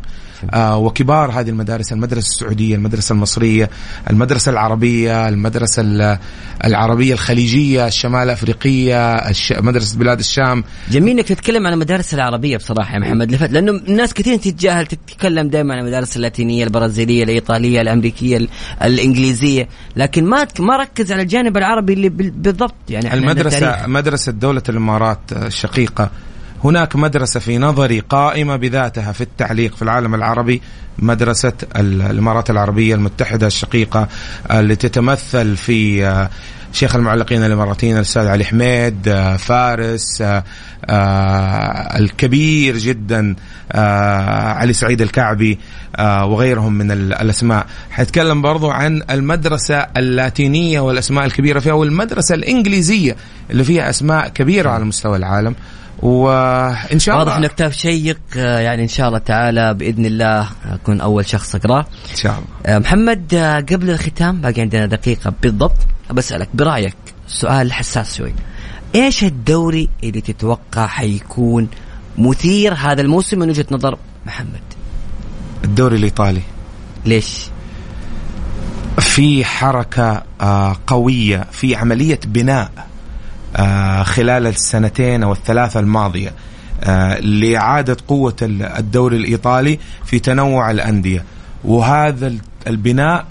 آه 0.54 0.76
وكبار 0.78 1.30
هذه 1.30 1.48
المدارس 1.50 1.92
المدرسة 1.92 2.26
السعودية 2.28 2.74
المدرسة 2.74 3.12
المصرية 3.12 3.70
المدرسة 4.10 4.50
العربية 4.52 5.28
المدرسة 5.28 5.82
ال- 5.82 6.18
العربية 6.64 7.12
الخليجية 7.12 7.86
الشمال 7.86 8.22
الافريقيه 8.22 9.14
الش... 9.14 9.52
مدرسة 9.52 9.98
بلاد 9.98 10.18
الشام. 10.18 10.64
جميل 10.90 11.16
إنك 11.18 11.28
تتكلم 11.28 11.66
عن 11.66 11.72
المدارس 11.72 12.14
العربية 12.14 12.56
بصراحة 12.56 12.94
يا 12.94 12.98
محمد. 12.98 13.32
لفت 13.32 13.50
لأنه 13.50 13.72
الناس 13.72 14.14
كثير 14.14 14.36
تتجاهل 14.36 14.86
تتكلم 14.86 15.48
دائما 15.48 15.74
عن 15.74 15.80
المدارس 15.80 16.16
اللاتينية 16.16 16.64
البرازيلية 16.64 17.24
الإيطالية 17.24 17.80
الأمريكية 17.80 18.36
ال- 18.36 18.48
الإنجليزية. 18.82 19.68
لكن 19.96 20.24
ما 20.24 20.46
ما 20.60 20.76
ركز 20.76 21.12
على 21.12 21.22
الجانب 21.22 21.56
العربي 21.56 21.92
اللي 21.92 22.08
بال- 22.08 22.30
بالضبط 22.30 22.74
يعني. 22.88 23.14
المدرسة 23.14 23.86
مدرسة 23.86 24.32
دولة 24.32 24.62
الإمارات 24.68 25.18
الشقيقه 25.32 26.10
هناك 26.64 26.96
مدرسة 26.96 27.40
في 27.40 27.58
نظري 27.58 28.00
قائمة 28.00 28.56
بذاتها 28.56 29.12
في 29.12 29.20
التعليق 29.20 29.76
في 29.76 29.82
العالم 29.82 30.14
العربي 30.14 30.62
مدرسة 30.98 31.52
ال- 31.76 32.02
الإمارات 32.02 32.50
العربية 32.50 32.94
المتحدة 32.94 33.46
الشقيقة 33.46 34.08
اللي 34.50 34.76
تتمثل 34.76 35.56
في 35.56 36.06
آه، 36.06 36.30
شيخ 36.72 36.96
المعلقين 36.96 37.44
الإماراتيين 37.44 37.96
الأستاذ 37.96 38.26
علي 38.26 38.44
حميد 38.44 39.08
آه، 39.08 39.36
فارس 39.36 40.22
آه، 40.22 40.44
آه، 41.10 41.98
الكبير 41.98 42.76
جدا 42.76 43.36
آه، 43.72 44.52
علي 44.52 44.72
سعيد 44.72 45.00
الكعبي 45.02 45.58
آه، 45.96 46.24
وغيرهم 46.26 46.72
من 46.72 46.90
ال- 46.90 47.14
الأسماء. 47.14 47.66
حيتكلم 47.90 48.42
برضو 48.42 48.70
عن 48.70 49.02
المدرسة 49.10 49.76
اللاتينية 49.96 50.80
والأسماء 50.80 51.24
الكبيرة 51.24 51.60
فيها 51.60 51.72
والمدرسة 51.72 52.34
الإنجليزية 52.34 53.16
اللي 53.50 53.64
فيها 53.64 53.90
أسماء 53.90 54.28
كبيرة 54.28 54.70
على 54.70 54.84
مستوى 54.84 55.16
العالم. 55.16 55.54
وإن 56.02 56.98
شاء 56.98 57.14
الله 57.14 57.24
واضح 57.24 57.36
انه 57.36 57.48
كتاب 57.48 57.72
شيق 57.72 58.18
آه، 58.36 58.58
يعني 58.58 58.82
إن 58.82 58.88
شاء 58.88 59.08
الله 59.08 59.18
تعالى 59.18 59.74
بإذن 59.74 60.06
الله 60.06 60.48
أكون 60.64 61.00
أول 61.00 61.26
شخص 61.26 61.54
اقراه 61.54 61.86
إن 62.10 62.16
شاء 62.16 62.32
الله. 62.32 62.76
آه، 62.76 62.78
محمد 62.78 63.34
آه، 63.34 63.60
قبل 63.60 63.90
الختام 63.90 64.40
باقي 64.40 64.60
عندنا 64.60 64.86
دقيقة 64.86 65.32
بالضبط. 65.42 65.76
بسألك 66.10 66.48
برأيك 66.54 66.96
سؤال 67.26 67.72
حساس 67.72 68.16
شوي. 68.16 68.32
إيش 68.94 69.24
الدوري 69.24 69.88
اللي 70.04 70.20
تتوقع 70.20 70.86
حيكون 70.86 71.68
مثير 72.18 72.74
هذا 72.74 73.00
الموسم 73.00 73.38
من 73.38 73.48
وجهة 73.48 73.66
نظر 73.70 73.98
محمد؟ 74.26 74.62
الدوري 75.64 75.96
الإيطالي. 75.96 76.42
ليش؟ 77.04 77.48
في 78.98 79.44
حركة 79.44 80.22
آه، 80.40 80.76
قوية 80.86 81.46
في 81.52 81.76
عملية 81.76 82.20
بناء. 82.26 82.70
خلال 84.02 84.46
السنتين 84.46 85.22
أو 85.22 85.32
الثلاثة 85.32 85.80
الماضية 85.80 86.32
آه، 86.84 87.20
لإعادة 87.20 87.96
قوة 88.08 88.36
ال- 88.42 88.62
الدوري 88.62 89.16
الإيطالي 89.16 89.78
في 90.04 90.18
تنوع 90.18 90.70
الأندية. 90.70 91.24
وهذا 91.64 92.26
ال- 92.26 92.38
البناء 92.66 93.26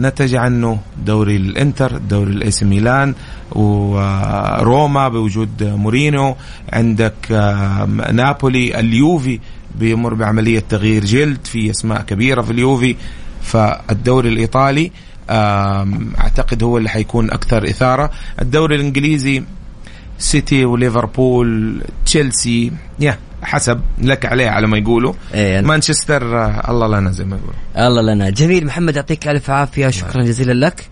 نتج 0.00 0.34
عنه 0.34 0.78
دوري 1.06 1.36
الإنتر 1.36 1.98
دوري 1.98 2.32
الاي 2.32 2.50
ميلان 2.62 3.14
وروما 3.52 5.08
بوجود 5.08 5.62
مورينو 5.64 6.36
عندك 6.72 7.14
آه، 7.30 7.84
نابولي 8.12 8.80
اليوفي 8.80 9.40
بيمر 9.78 10.14
بعملية 10.14 10.62
تغيير 10.68 11.04
جلد 11.04 11.46
في 11.46 11.70
أسماء 11.70 12.02
كبيرة 12.02 12.42
في 12.42 12.50
اليوفي. 12.50 12.96
فالدوري 13.42 14.28
الإيطالي 14.28 14.90
آم، 15.30 16.12
أعتقد 16.20 16.62
هو 16.62 16.78
اللي 16.78 16.88
حيكون 16.88 17.30
أكثر 17.30 17.64
إثارة. 17.70 18.10
الدوري 18.42 18.76
الإنجليزي 18.76 19.42
سيتي 20.18 20.64
وليفربول 20.64 21.80
تشيلسي 22.06 22.72
يا 23.00 23.18
حسب 23.42 23.80
لك 23.98 24.26
عليه 24.26 24.48
على 24.48 24.66
ما 24.66 24.78
يقولوا. 24.78 25.12
إيه، 25.34 25.60
مانشستر 25.60 26.22
الله 26.70 27.00
لنا 27.00 27.10
زي 27.10 27.24
ما 27.24 27.36
يقولوا. 27.36 27.88
الله 27.88 28.14
لنا 28.14 28.30
جميل 28.30 28.66
محمد 28.66 28.96
يعطيك 28.96 29.28
ألف 29.28 29.50
عافية. 29.50 29.88
شكرا 29.88 30.22
جزيلا 30.22 30.66
لك. 30.66 30.88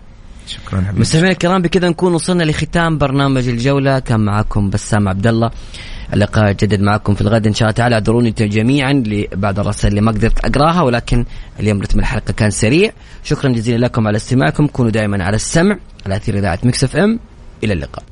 شكرا 0.47 0.81
حبيبي. 0.81 0.99
مستمعينا 0.99 1.31
الكرام 1.31 1.61
بكذا 1.61 1.89
نكون 1.89 2.13
وصلنا 2.13 2.43
لختام 2.43 2.97
برنامج 2.97 3.47
الجولة. 3.47 3.99
كان 3.99 4.19
معكم 4.19 4.69
بسام 4.69 5.07
عبد 5.07 5.27
الله 5.27 5.51
اللقاء 6.13 6.51
يتجدد 6.51 6.81
معكم 6.81 7.15
في 7.15 7.21
الغد 7.21 7.47
إن 7.47 7.53
شاء 7.53 7.67
الله 7.67 7.77
تعالى. 7.77 7.95
اعذروني 7.95 8.31
جميعا 8.31 8.93
لبعض 8.93 9.59
الرسائل 9.59 9.93
اللي 9.93 10.01
ما 10.01 10.11
قدرت 10.11 10.45
أقراها 10.45 10.81
ولكن 10.81 11.25
اليوم 11.59 11.81
رتم 11.81 11.99
الحلقة 11.99 12.33
كان 12.33 12.51
سريع. 12.51 12.91
شكرا 13.23 13.49
جزيلا 13.51 13.85
لكم 13.85 14.07
على 14.07 14.15
استماعكم. 14.15 14.67
كونوا 14.67 14.91
دائما 14.91 15.23
على 15.23 15.35
السمع 15.35 15.77
على 16.05 16.15
أثير 16.15 16.37
إذاعة 16.37 16.59
مكس 16.63 16.83
إف 16.83 16.95
إم. 16.95 17.19
إلى 17.63 17.73
اللقاء. 17.73 18.03